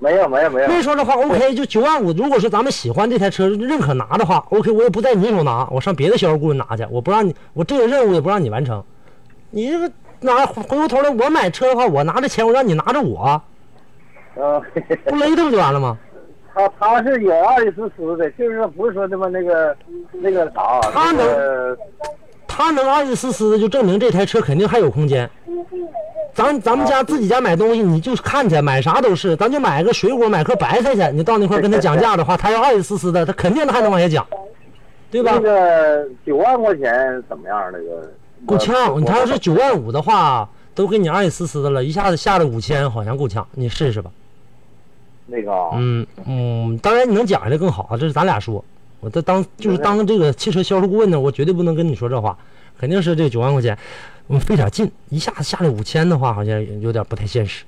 [0.00, 0.68] 没有没有没有。
[0.68, 2.12] 没说这话，OK，就九万五。
[2.12, 8.82] 如果说咱们喜欢这台车，认可拿的话，OK，我也不在你手拿，我上别的销售顾问拿去，我不让你，我这个任务也不让你完成。
[9.54, 9.88] 你这个
[10.20, 13.40] 拿回过头来，我买车的话，我拿着钱，我让你拿着我，
[14.34, 14.60] 呃，
[15.04, 15.96] 不勒他不就完了吗？
[16.52, 19.76] 他他是有二十四丝的，就是说不是说他妈那个
[20.10, 21.78] 那个啥，他能那个
[22.48, 25.30] 他能二十四丝的，就证明这台车肯定还有空间。
[26.32, 34.26] 咱咱们家自己家买东西，你就看去，买啥都是，咱就买个水果，买颗白菜去，你到那块跟他讲价的话，他要二十四丝的，他肯定他还能往下讲，
[35.12, 35.40] 对吧那？
[35.40, 37.70] 个九万块钱怎么样？
[37.72, 38.10] 那个
[38.46, 44.10] 够呛，你他要是九万五的话，都给你二十四丝的了，一下子下来五千，好像够呛，你试试吧。
[45.26, 48.64] 那个嗯嗯，当然你能讲下来更好，这是咱俩说。
[49.00, 52.36] 我这当就是当这个汽车销售顾问呢，我绝对不能跟你说这话，
[52.78, 53.76] 肯定是这九万块钱，
[54.26, 57.64] 我们费点劲，一下子下来五千的话，好像有点不太现实。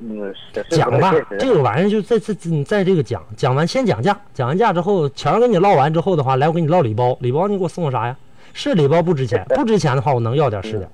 [0.00, 0.32] 嗯
[0.70, 8.16] 讲吧这个玩意儿就在在在在这个讲讲完先讲价，讲完价之后，钱儿跟你唠完之后的话，来我给你唠礼包，礼包你给我送个啥呀？
[8.58, 10.90] 是礼包不值钱，不值钱的话我能要点是点，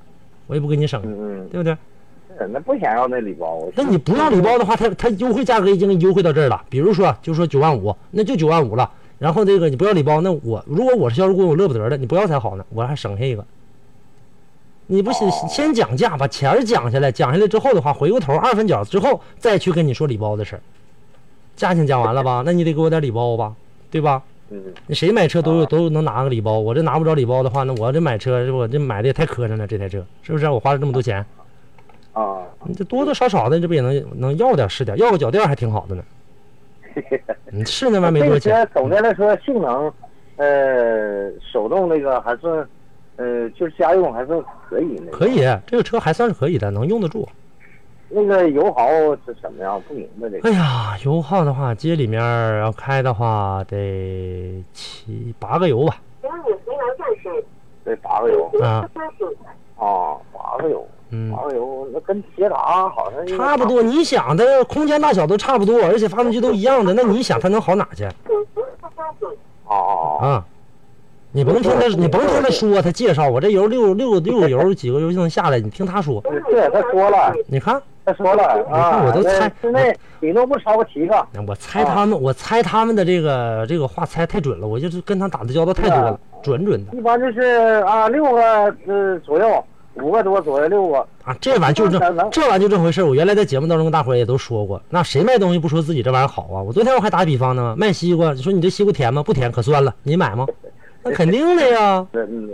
[0.46, 1.74] 我也不给你省，嗯对不对？
[2.38, 3.66] 嗯，那不想要那礼包。
[3.74, 6.62] 那你不要礼包的话，它它优惠价格已经优惠到这儿了。
[6.68, 8.90] 比如说，就说九万五，那就九万五了。
[9.18, 13.42] 然后这个你不要礼包，那我如果我是销售顾问，我乐不得的，你不要才好呢，我还省下一个。
[14.86, 20.60] 你不先先讲价，把钱儿讲下来，讲下来之后的话，回过头二分角之后再去跟你说礼包的事儿。
[21.56, 22.42] 价钱讲完了吧？
[22.44, 23.54] 那你得给我点礼包吧，
[23.90, 24.22] 对吧？
[24.50, 30.48] 嗯那谁买车都有都能拿个礼包，我这拿不着礼包的话，那我这买车我这买的也太磕碜了，这台车是不是？
[30.48, 31.24] 我花了这么多钱，
[32.12, 36.04] 啊，你这多多少少的，这不也能能要点是点，要个脚垫还挺好的呢。
[37.50, 39.92] 你是那玩意没多少这钱个，总的来说性能，
[40.36, 42.68] 呃，手动那个还算，
[43.16, 45.00] 呃，就是家用还算可以。
[45.04, 47.28] 那个可以，这个车还算是可以的，能用得住。
[48.14, 48.88] 那个油耗
[49.26, 49.82] 是什么样？
[49.88, 50.48] 不明白这个。
[50.48, 52.20] 哎呀，油耗的话，街里面
[52.60, 58.88] 要开的话得七八个油吧，得，八个油啊，
[59.76, 63.82] 啊，八个油，嗯八，个油，那跟捷达好像差不多。
[63.82, 68.04] 你想的空间大小都差不多，而且发动机都一样的，那你想它能好哪去
[69.66, 70.28] 哦啊啊！
[70.28, 70.46] 啊？
[71.32, 77.82] 你甭听他，你甭听他说，他介绍我这油六六六个油几个油就能下来，你听他说，对，他说了，你看。
[78.04, 81.26] 他说了啊，我都猜室内顶多不超过七个。
[81.46, 87.40] 我猜他们，我猜他们的这个这个话猜太准了，我就是跟他打的交道太多了，准准的一般就是
[87.86, 89.64] 啊，六个呃左右，
[89.94, 90.98] 五个多左右，六个。
[91.24, 91.34] 啊！
[91.40, 91.98] 这玩意儿就这
[92.30, 96.60] 这玩意就这回事儿我原来在节目当中跟大伙儿也都说过，那谁卖东西不说自己这玩意儿好啊？
[96.62, 99.22] 我昨天我还打比方呢，卖西瓜，你说你这西瓜甜吗？
[99.22, 100.46] 不甜，可酸了，你买吗？
[101.02, 102.50] 那肯定的呀，嗯 嗯，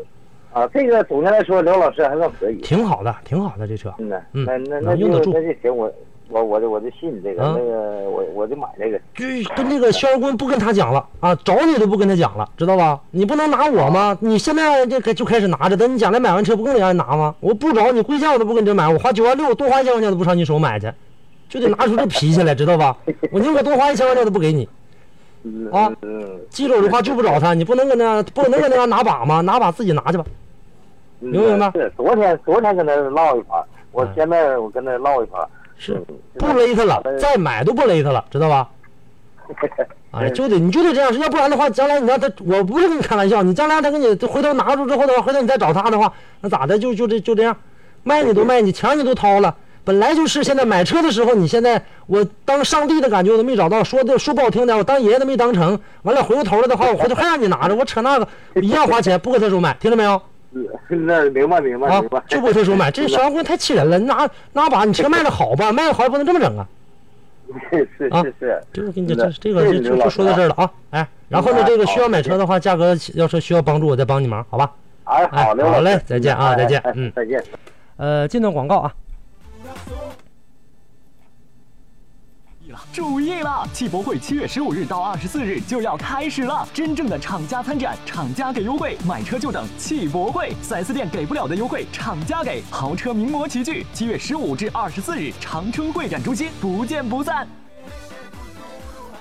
[0.53, 2.57] 啊，这个总的来说，刘老师还算可以。
[2.57, 3.93] 挺好的，挺好的这车。
[3.99, 5.93] 嗯呐，嗯那那用得住就那就行，我
[6.29, 8.99] 我我就我就信这个，啊那个我我就买这个。
[9.15, 13.01] 就跟那个销售顾问不跟他讲了啊，找你都不跟他讲了，知道吧？
[13.13, 14.17] 你不能拿我吗？
[14.21, 17.35] 你现在这个就开始拿着，等你将来买完车不更得让人拿吗？
[17.41, 20.93] 我不找你贵价我都不跟这买，我花九万六多花一千块钱都不上你手买去，
[21.49, 22.97] 就得拿出这脾气来，知道吧？
[23.31, 24.69] 我宁可多花一千块钱都不给你。
[25.43, 29.41] 嗯啊嗯记住我的话就不找他， 你不能跟他不能跟他拿把吗？
[29.41, 30.25] 拿把自己拿去吧。
[31.21, 33.63] 嗯，明白吗是昨天昨天跟他唠一盘，
[33.93, 35.41] 我嗯现在我跟他唠一盘。
[35.77, 38.69] 是嗯不勒他了，再买都不勒他了，知道吧？
[40.13, 46.13] 哎，就得你就得这样，要不然的话，将来你让他，我不是跟你开玩笑，你将来他给你回头拿住之后的话，回头你再找他的话，
[46.43, 46.79] 那咋的？
[46.79, 47.57] 就就这就这样，
[48.03, 49.55] 卖你都卖你，钱你都掏了，
[49.85, 58.29] 本来就是现在买车的时候，你现在我当上帝的感觉我都没找到，说的说不好听点，我当爷爷都没当成，完了回过头来的话，我回头还让你拿着，我扯那个
[58.61, 60.21] 一样花钱，不搁他手买，听着没有？
[60.89, 66.67] 那明白明白啊明白，，就不搁他手买，这商婚太气人了，你拿拿把你车卖的好吧，卖的好也不能这么整啊。
[67.71, 74.71] 是是啊是是，这个跟你这这个就就说到这儿了啊，哎，然后呢，哎这个需要买车的话，价格要是需要帮助，我再帮你忙，好吧？
[75.05, 77.43] 哎好刘老师好嘞再见啊哎再见哎嗯再见。
[77.97, 78.95] 呃，进段广告啊。
[82.93, 83.67] 注意了！
[83.73, 93.87] 汽博会七月十五日到二十四日就要开始了，真正的厂家参展，厂家给优惠，买车就等汽博会，4S 店给不了的优惠，厂家给，豪车名模齐聚。
[93.93, 97.47] 七月十五至二十四日，长春会展中心，不见不散。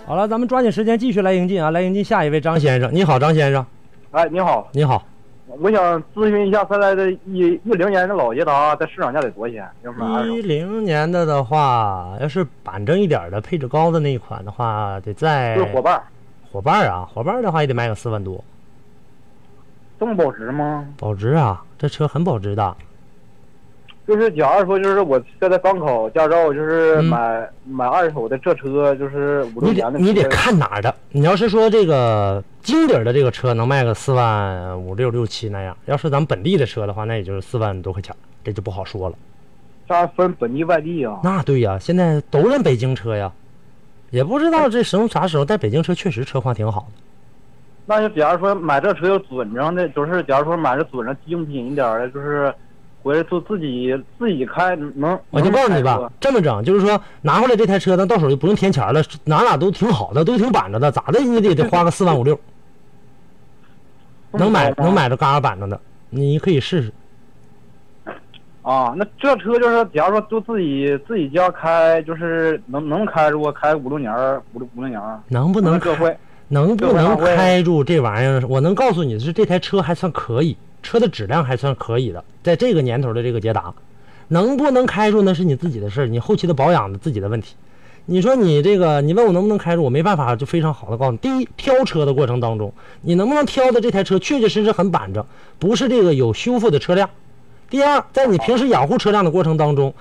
[0.05, 2.93] 好了，咱们抓紧时间继续来迎进啊，来迎进下一位张先生。
[2.93, 3.65] 你好，张先生，
[4.11, 5.05] 哎，你好，你好。
[5.57, 9.67] 我想咨询一下，现在的一一零年的老捷达在市场价得多少钱？
[10.31, 16.01] 一零年的的话，要是板正一点的、配置高的那一款的话，得在就是伙伴，
[16.51, 18.43] 伙伴啊，伙伴的话也得卖个四万多，
[19.99, 20.87] 这么保值吗？
[20.97, 22.77] 保值啊，这车很保值的。
[24.09, 29.99] 就是假如说，就是我现在刚考驾照，就是嗯买、买二手的这车，就是五六你得年的。
[29.99, 30.91] 你得看哪儿的。
[31.11, 39.15] 你要是说这个金底儿的这个车能卖个四万五六六七那样，要是咱们本地的车的话，那也就是四万多块钱，这就不好说了。
[39.87, 41.19] 这样分本地外地啊。
[41.23, 43.31] 那对呀，现在都认北京车呀，
[44.09, 47.03] 也不知道这什么啥时候，但北京车确实车况挺好的。
[47.85, 52.51] 那就假如说买这车要准正的，就是假如说买这准正精品一点儿的，就是
[53.01, 55.19] 回来就自己自己开能。
[55.29, 62.39] 我就告诉你吧这么整，就是说拿回来这台车，咱到手就不用添钱了，哪哪都挺好的，都挺板着的，咋的你得得花个四万五六，
[64.33, 65.79] 能买能买着嘎嘎板着的，
[66.09, 66.91] 你可以试试。
[68.61, 75.19] 啊，那这车就是假如说就自己自己家开，就是能能开住开五六年儿，五六五六年儿。
[75.29, 76.15] 能不能开这会？
[76.49, 78.43] 能不能开住这玩意儿？
[78.47, 83.73] 我能告诉你的是，这台车还算可以，车的质量还算可以的，在这个年头的这个捷达，
[84.27, 87.55] 能不能开住那是你自己的事儿，你后期的保养的自己的问题。
[88.05, 91.17] 你说你这个，你问我能不能开住，我没办法就非常好的告诉你。
[91.17, 95.23] 第一，挑车的过程当中，你能不能挑的这台车确确实实很板正，
[95.59, 97.07] 不是这个有修复的车辆。
[97.69, 99.93] 第二，在你平时养护车辆的过程当中，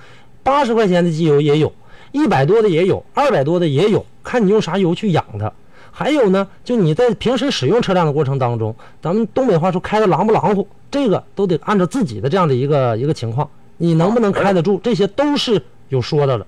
[0.42, 1.70] 八十块钱的机油也有，
[2.12, 5.52] 一百多的也有，二百多的也有，看你用啥油去养它。
[5.90, 16.46] 还有呢，就你在平时使用车辆的过程当中，咱们东北话说开的狼不狼乎，这个都得按照自己的这样的一个一个情况，你能不能开得住，这些都是有说的了。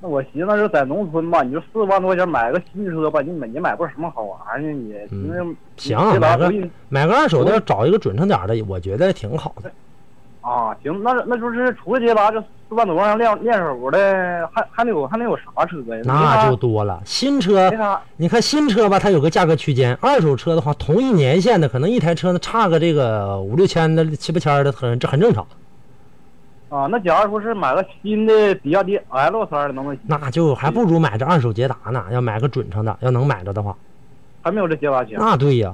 [0.00, 6.52] 那我寻思是在农村吧，你就四万多块钱买个新车吧，你买你买不什么好玩意儿，你嗯因为行，啊买个
[6.88, 9.70] 买个二手的，找一个准成点的，我觉得挺好的。
[10.42, 16.02] 啊，行，那那就是除了捷达这四万多万练练手的，还还能有还能有啥车呀？
[16.04, 17.00] 那就多了。
[17.04, 17.72] 新车
[18.16, 25.46] 你看新车吧，它有个价格区间；二手车的话，同一年限的，可能一台车呢差个这个五六千的、七八千的，很这很正常。
[26.70, 32.04] 啊，那假如说是买个新的比亚迪 L 三的，能不能那就还不如买这二手捷达呢。
[32.10, 33.76] 要买个准成的，要能买着的话，
[34.42, 35.12] 还没有这捷达强？
[35.18, 35.72] 那对呀。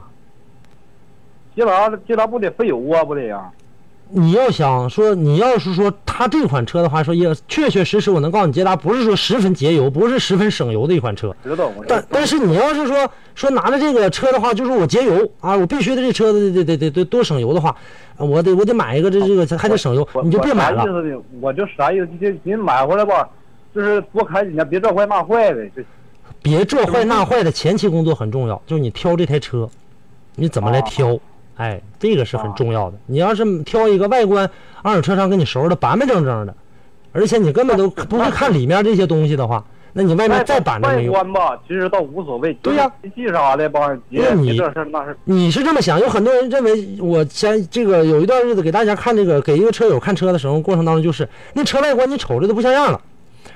[1.56, 3.50] 捷达捷达不得费油啊，不得呀？
[4.10, 11.34] 你要想说，你要是说它这款车的话，说也确确实实，我能告诉你，捷达不是说十分节油，不是十分省油的一款车。
[11.42, 17.70] 知道我但但是你要是说说拿着这个车的话，就是我节油啊，我必须得这车子得得得得多省油的话，
[18.16, 20.90] 啊我得我得买一个这这个还得省油，你就别买了我啥。
[20.90, 21.22] 意思呢？
[21.40, 22.08] 我就啥意思？
[22.20, 23.28] 就你买回来吧，
[23.74, 25.66] 就是多开几年，别这坏那坏的。
[25.68, 25.82] 就
[26.42, 29.68] 别这坏那坏的，前期工作很重要，就是你挑这台车，
[30.36, 31.18] 你怎么来挑？
[31.58, 32.96] 哎，这个是很重要的。
[33.06, 34.48] 你要是挑一个外观
[34.80, 36.54] 二手车商给你收拾的板板正正的，
[37.12, 41.12] 而且你根本都 不会看里面这些东西的话，那你外面再板正没外用。
[41.12, 42.54] 观吧，其实倒无所谓。
[42.62, 45.16] 对呀机器啥的吧，别那你这事儿那事儿。
[45.24, 45.98] 你是这么想？
[45.98, 53.00] 有很多人认为，我前这个有一段日子给大家看这个，给一个车友看车的时候，过程当中就是那车外观你瞅着都不像样了，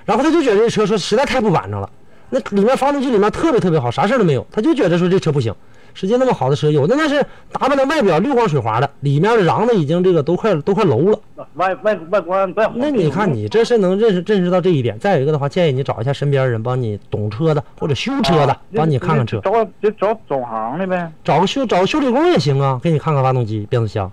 [0.04, 1.88] 然后他就觉得这车说实在太不板正了，
[2.30, 5.54] 那里面发动机里面特别特别好，啥事儿都没有，他就觉得说这车不行。
[5.94, 11.18] 实际那么好的车，有的那是打扮的外表绿光水滑的，里面的瓤子已经这个都快都快楼了。
[11.54, 14.98] 外外外观再好，那你看你这是能认识认识到这一点。
[14.98, 19.40] 再有一个的话，建议你找一下身边人帮你懂车的或者修车的，帮你看看车。
[19.40, 21.12] 找就找总行的呗。
[21.22, 24.10] 找个修找个修理工也行啊，给你看看发动机、变速箱。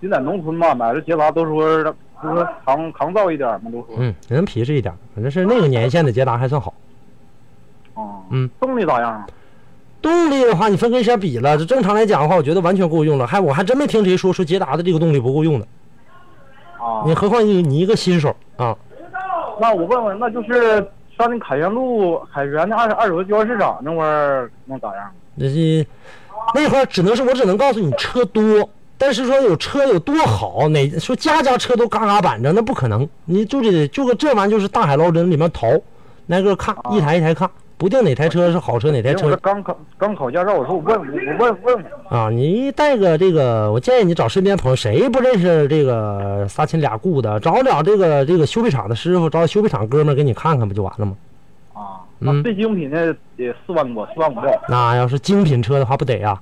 [0.00, 3.88] 你在农村嘛，买这捷达都说都说抗抗造一点嘛，都说。
[3.98, 6.72] 嗯，人皮实一点，反正是那个年限的捷达还算好。
[7.94, 9.26] 哦，嗯，动力咋样啊？
[10.02, 11.56] 动力的话，你分跟谁比了？
[11.56, 13.26] 这正常来讲的话，我觉得完全够用了。
[13.26, 15.66] 还我还真没听谁说说捷达的这个动力不够用的。
[16.78, 18.76] 啊，你何况你你一个新手啊？
[19.60, 20.76] 那我问问，那就是
[21.16, 25.10] 上那凯旋路凯源的二二手交易市场那块儿能咋样？
[25.34, 25.86] 那是
[26.54, 28.68] 那块儿只能是我只能告诉你车多，
[28.98, 33.08] 但是说有车有多好，哪说家家车都嘎嘎板正，那不可能。
[33.24, 35.68] 你就得就个这玩意儿就是大海捞针里面淘，
[36.28, 41.84] 挨个看，一台一台看，不定哪台车是好车，哪台车刚考刚考驾照，我说我问我我问问问。
[42.08, 51.16] 啊，你带个这个，我建议你找身边朋友，谁不认识这个仨亲俩故的，找找这个这个修配厂的师傅，找修配厂哥们儿给你看看，不就完了吗？
[51.74, 54.50] 啊，嗯那最精品的得四万多，四万五六。
[54.68, 56.40] 那要是精品车的话，不得呀？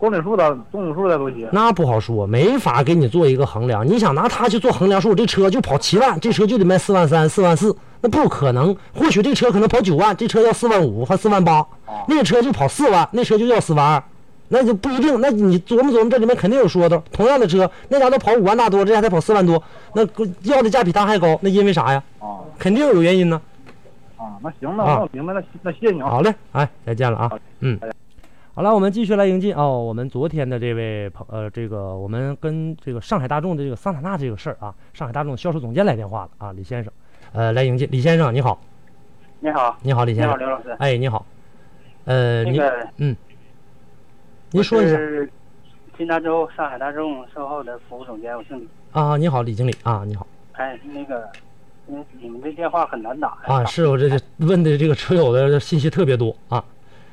[0.00, 1.46] 公里数的、公里数的多些。
[1.52, 3.86] 那不好说，没法给你做一个衡量。
[3.86, 8.74] 你想拿它去做衡量，说我这车就跑七万，这车就得卖四万三、四万四，那不可能。
[8.94, 11.66] 或许这车可能跑九万，这车要四万五或四万八，
[12.08, 14.02] 那车就跑四万，那车就要四万二，
[14.48, 15.20] 那就不一定。
[15.20, 17.02] 那你琢磨琢磨，这里面肯定有说道。
[17.12, 19.62] 同样的车，那家都跑五万大多，这家才跑四万多，
[19.94, 20.02] 那
[20.44, 22.02] 要的价比它还高，那因为啥呀？
[22.20, 23.38] 啊肯定有原因呢。
[24.16, 26.08] 啊，那行，那我明白，了那谢谢你啊。
[26.08, 27.30] 好嘞，哎，再见了啊，
[27.60, 27.78] 嗯。
[28.52, 29.78] 好了，我们继续来迎进哦。
[29.78, 36.92] 我们昨天的这位朋呃，这个我们跟这个上海大众的这个桑塔纳这个事儿啊，上海大众销售总监来电话了啊，李先生，
[37.32, 38.60] 呃，来迎进，李先生你好，
[39.38, 40.70] 你好，你好，李先生，你好，刘老师。
[40.80, 41.24] 哎，你好，
[42.06, 43.16] 呃，您那个，嗯，
[44.50, 44.98] 您说一下。
[45.96, 48.68] 金达州上海大众售后的服务总监，我姓李。
[48.90, 49.76] 啊，你好，李经理。
[49.84, 50.26] 啊，你好。
[50.52, 51.28] 哎，那个，
[51.86, 53.28] 因为你们这电话很难打。
[53.28, 53.36] 呀。
[53.46, 56.64] 啊，是我这这问的这个车友的信息特别多啊，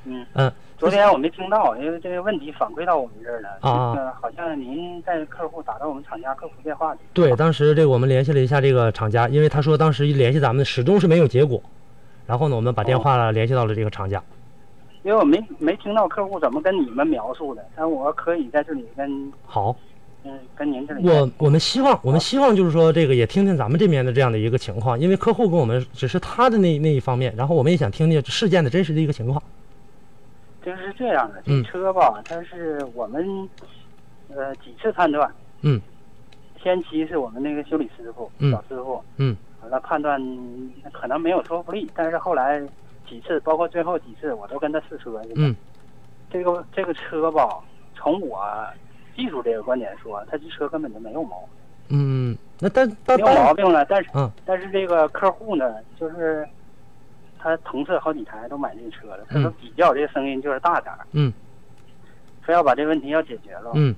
[0.05, 0.25] 嗯。
[0.33, 3.49] 嗯，昨天我没听到，因为这个问题反馈到我们这儿了。
[3.61, 6.99] 啊这个好像您在客户打到我们厂家客服电话里。
[7.13, 11.59] 对，当时这个我们联系了一下这个厂家，因为他说当时一联系咱们始终是没有结果，
[12.27, 14.21] 然后呢，我们把电话联系到了这个厂家。
[15.01, 19.75] 因为我没没听到客户怎么跟你们描述的，但我可以在这里跟好，
[20.23, 29.41] 嗯跟您这里我我们希望，我们希望就是说，这个也听听咱们这边的这样的一个情况，因为客户跟我们只是他的那那一方面，然后我们也想听听事件的真实的一个情况。
[30.67, 31.63] 这是这样的，嗯。
[31.63, 33.49] 这车吧，它是我们
[34.35, 35.79] 呃几次判断，嗯。
[36.61, 38.51] 先期是我们那个修理师傅、嗯。
[38.51, 39.37] 老师傅，嗯。
[39.61, 40.21] 完了判断
[40.91, 42.61] 可能没有说服力，但是后来
[43.07, 45.35] 几次，包括最后几次，我都跟他试车去了。
[45.37, 45.55] 嗯。
[46.29, 47.59] 这个这个车吧，
[47.95, 48.45] 从我
[49.15, 51.47] 技术这个观点说，他这车根本就没有毛
[51.87, 53.85] 病，嗯，那但但没有毛病了。
[53.85, 54.29] 但是、嗯。
[54.45, 56.45] 但是这个客户呢，就是
[57.47, 61.31] 他同事好几台都买这车了，他说嗯比较这个声音就是大点儿，嗯
[62.41, 63.71] 非要把这问题要解决了。
[63.75, 63.95] 嗯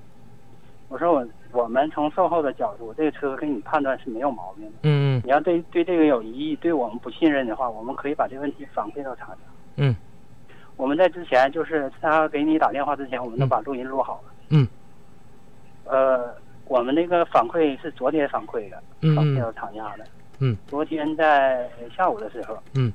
[0.87, 4.71] 我说我我们从售后的角度，这个车给你判断是没有毛病的。
[4.83, 9.35] 嗯你要对对这个有疑义，对我们不信任的话，我们可以把这个问题反馈到厂家。
[9.77, 9.95] 嗯
[10.77, 14.31] 我们在之前就是他给你打电话之前，我们都把录音录好了。
[14.49, 14.67] 嗯
[15.85, 16.33] 呃，
[16.65, 20.05] 我们那个反馈是昨天反馈的，嗯反馈到厂家的。
[20.39, 22.91] 嗯昨天在下午的时候，嗯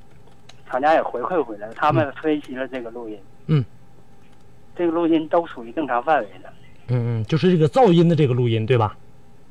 [0.74, 3.16] 厂家也回馈回来了，他们分析了这个录音，
[3.46, 3.64] 嗯
[4.74, 6.48] 这个录音都属于正常范围的。
[6.88, 8.96] 嗯嗯，就是这个噪音的这个录音对吧？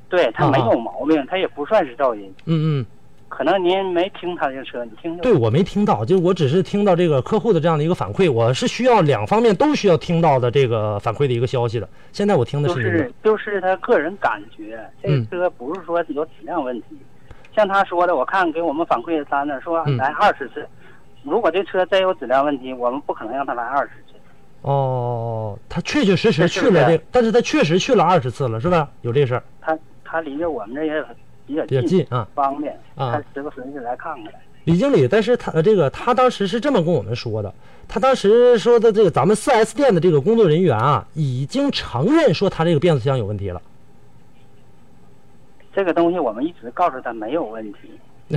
[0.09, 2.29] 对，它没啊有毛病，它也不算是噪音。
[2.43, 2.85] 嗯嗯，
[3.29, 11.87] 可能您没听他这个车，你听就对我没听到，就我只是听到这个客户的这样的一个反馈，我是需要两方面都需要听到的这个反馈的一个消息的。
[12.11, 16.87] 现在我听的是就是他个人感觉，这嗯个车不是说有质量问题。
[17.55, 20.67] 像他说的，我看给我们反馈的单子说嗯来二十次，
[21.23, 24.17] 如果这车真有质量问题，我们不可能让他来二十次。
[24.61, 28.89] 哦，他确确实实去了这，但是他确实去了二十次了，是吧？
[29.01, 31.03] 有这事儿他他离着我们这也
[31.45, 32.27] 比较比较近啊。
[32.33, 34.33] 方便，啊他时不时就来看看。
[34.63, 37.53] 李经理，但是他呃这个他当时是这么跟我们说的，
[37.89, 43.61] 他当时说的这个咱们 4S 店的这个工作人员啊，已经承认说他这个变速箱有问题了。
[45.73, 47.79] 这个东西我们一直告诉他没有问题，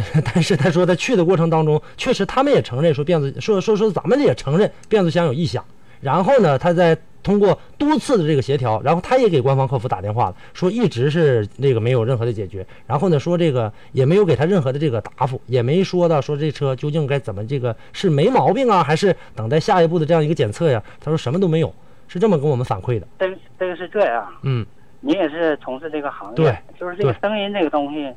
[0.35, 5.65] 但是他说在去的过程当中，确实他们也承认说变速说说说咱们也承认变速箱有异响。
[6.01, 12.65] 然后呢，他在通过多次的这个协调，然后他也给官方客服打电话了，说一直是那个没有任何的解决。
[12.87, 20.81] 然后呢，说这个也没有给他任何的这个答复，也没说到说这车究竟该怎么这个是没毛病啊，还是等待下一步的这样一个检测呀？
[21.01, 21.75] 他说什么都没有，
[22.07, 23.07] 是这么跟我们反馈的。
[23.19, 24.27] 这个这个是这样。
[24.43, 24.65] 嗯
[25.01, 28.13] 你也是从事这个行业，对就是这个声音这个东西，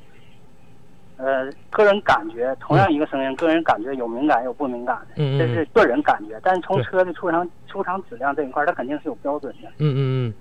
[1.22, 6.40] 呃，个人感觉，同样一个声音，个人感觉有敏感有不敏感的，嗯嗯这是个人感觉。
[6.42, 9.68] 但是从车的出厂出厂质量这一块儿，它肯定是有标准的。
[9.80, 9.94] 嗯
[10.30, 10.34] 嗯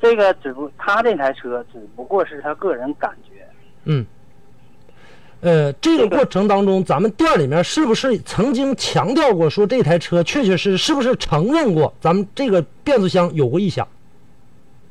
[0.00, 3.42] 这个只不他这台车只不过是他个人感觉，
[3.84, 4.04] 嗯
[5.40, 13.88] 呃，这个过程当中，咱们店里面是不是曾经强调过说这台车确确实实是不是承认过咱们这个变速箱有过异响？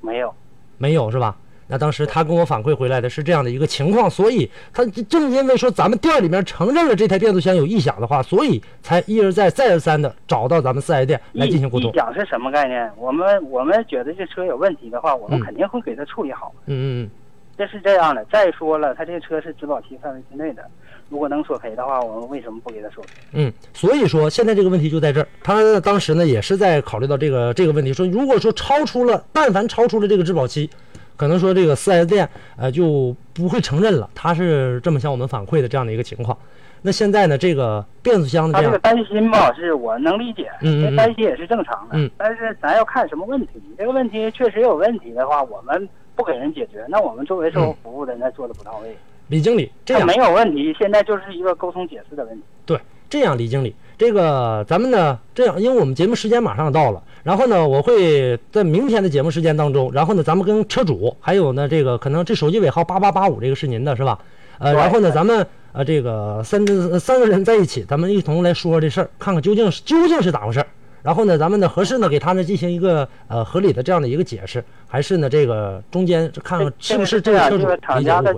[0.01, 0.33] 没有，
[0.77, 1.37] 没有是吧？
[1.67, 11.93] 那当时他跟我反馈回来的是这样的一个情况，所以他正因为说咱们店里面承认了这台变速箱有异响的话，所以才一而再再而三的找到咱们四 S 店来进行沟通异。
[11.95, 12.89] 响是什么概念？
[12.97, 16.53] 我们我们觉得这车有问题的话，我们嗯肯定会给他处理好。
[16.65, 17.09] 嗯嗯
[17.57, 18.23] 这是这样的。
[18.31, 20.63] 再说了，他这车是质保期范围之内的，
[21.09, 23.09] 如果能索赔的话，我们为什么不给他索赔？
[23.33, 25.27] 嗯，所以说现在这个问题就在这儿。
[25.43, 30.69] 他当时呢也是在考虑到这个这个问题，说如果说超出了，但凡超出了这个质保期，
[31.17, 34.09] 可能说这个四 S 店呃就不会承认了。
[34.15, 36.37] 他是这么向我们反馈的这样的一个情况。
[36.83, 41.97] 那现在呢，这个变速箱的这样，他这个担心吧，是我能理解，这担心也是正常的。
[41.97, 48.95] 嗯但是咱要看什么问题，这个问题确实有问题的话，我们不给人解决，那我们作为售后服务的，那做的不到位。
[49.27, 52.43] 李经理这样没有问题，现在就是一个沟通解释的问题。
[52.65, 64.19] 对，这样，李经理，这个咱们呢，这样，因为我们节目时间马上到了，然后呢，我会在明天的节目时间当中，然后呢，咱们跟车主，还有呢，这个可能这手机尾号八八八五这个是您的是吧？
[64.59, 66.63] 呃，然后呢，咱们呃这个三
[66.99, 70.67] 三个人在一起，咱们一同来说说这事儿，看看究竟是究竟是咋回事儿。
[71.01, 77.67] 然后呢，咱们呢合适呢给他呢进行一个呃合理的这样的一个解释，还是呢这个中间看看是不是这个车主
[77.97, 78.35] 理解误会？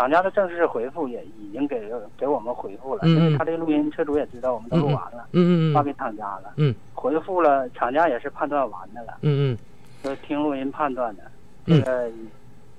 [0.00, 1.78] 厂家的正式回复也已经给
[2.18, 9.58] 给我们回复了，因为他这个录音车主也知道我们都录完了，嗯嗯嗯发给厂家了，嗯回复了，厂家也是判断完的了，嗯嗯。
[10.02, 11.22] 说听录音判断的，
[11.66, 12.10] 嗯这个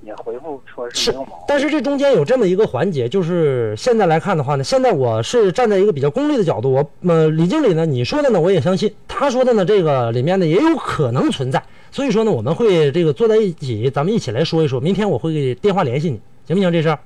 [0.01, 1.45] 也回复说是是没有毛病。
[1.47, 11.61] 但是这中间有这么一个环节，就是现在来看的话呢，现在我是站在一个比较功利的角度，我呃李经理呢，你说的呢我也相信，他说的呢这个里面呢也有可能存在，
[11.91, 16.71] 所以说呢我们会这个坐在一起，咱们一起来说一说，明天我会给电话联系你，行不行？
[16.71, 16.97] 这事儿，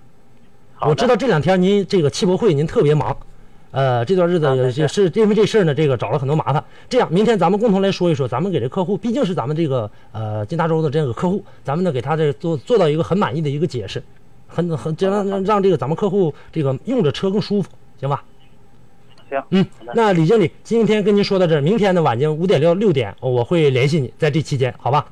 [0.82, 3.16] 我知道这两天您这个汽博会您特别忙。
[3.72, 6.64] 呃，这段日子也是因为这事儿呢，这个找了很多麻烦。
[6.88, 14.02] 这样，明天咱们共同来说一说，咱们给这客户，毕竟是咱们这个呃金达州的这个客户，咱们呢给他这做做到一个很满意的一个解释，
[14.48, 17.70] 很很这让让让这个咱们客户这个用着车更舒服，
[18.00, 18.24] 行吧？
[19.30, 25.06] 行，嗯，那李经理今天跟您说到这儿，明天的晚间五点六六点我会联系你，在这期间，好吧？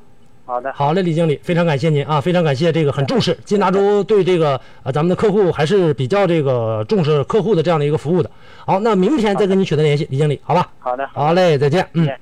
[0.46, 8.30] 好的，好嘞，李经理，非常感谢您啊，非常感谢这个很重视金达州对这个呃咱们的客户还是比较这个重视客户的这样的一个服务的。
[8.66, 10.70] 好，那明天再跟您取得联系，李经理，好吧？
[10.78, 11.86] 好的，好嘞，再见。
[11.94, 12.20] 嗯再见。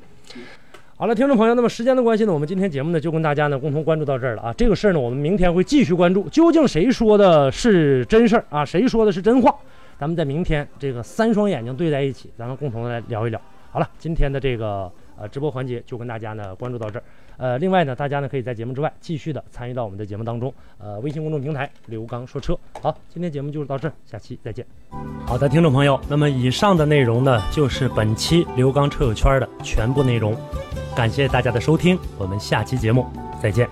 [0.96, 4.54] 好了，听众朋友，那么时间的关系呢，我们今天节目呢就跟大家呢共同关注到这儿了啊。
[4.56, 9.52] 这个事儿呢，我们明天会继续关注，究竟谁说的是真事儿啊，谁说的是真话？
[9.98, 13.40] 咱们在明天这个三双眼睛对在一起，咱们共同来聊一聊。
[13.72, 17.02] 好了，今天的这个呃直播环节就跟大家呢关注到这儿。
[17.36, 20.52] 呃，另外呢，大家呢可以在节目之外继续的参与到我们的节目当中。
[20.78, 22.58] 呃，微信公众平台刘刚说车。
[22.80, 24.66] 好，今天节目就是到这，下期再见。
[25.26, 30.36] 好的，听众朋友，那么以上的内容呢，就是本期刘刚车友圈的全部内容。
[30.94, 33.06] 感谢大家的收听，我们下期节目
[33.40, 33.68] 再见。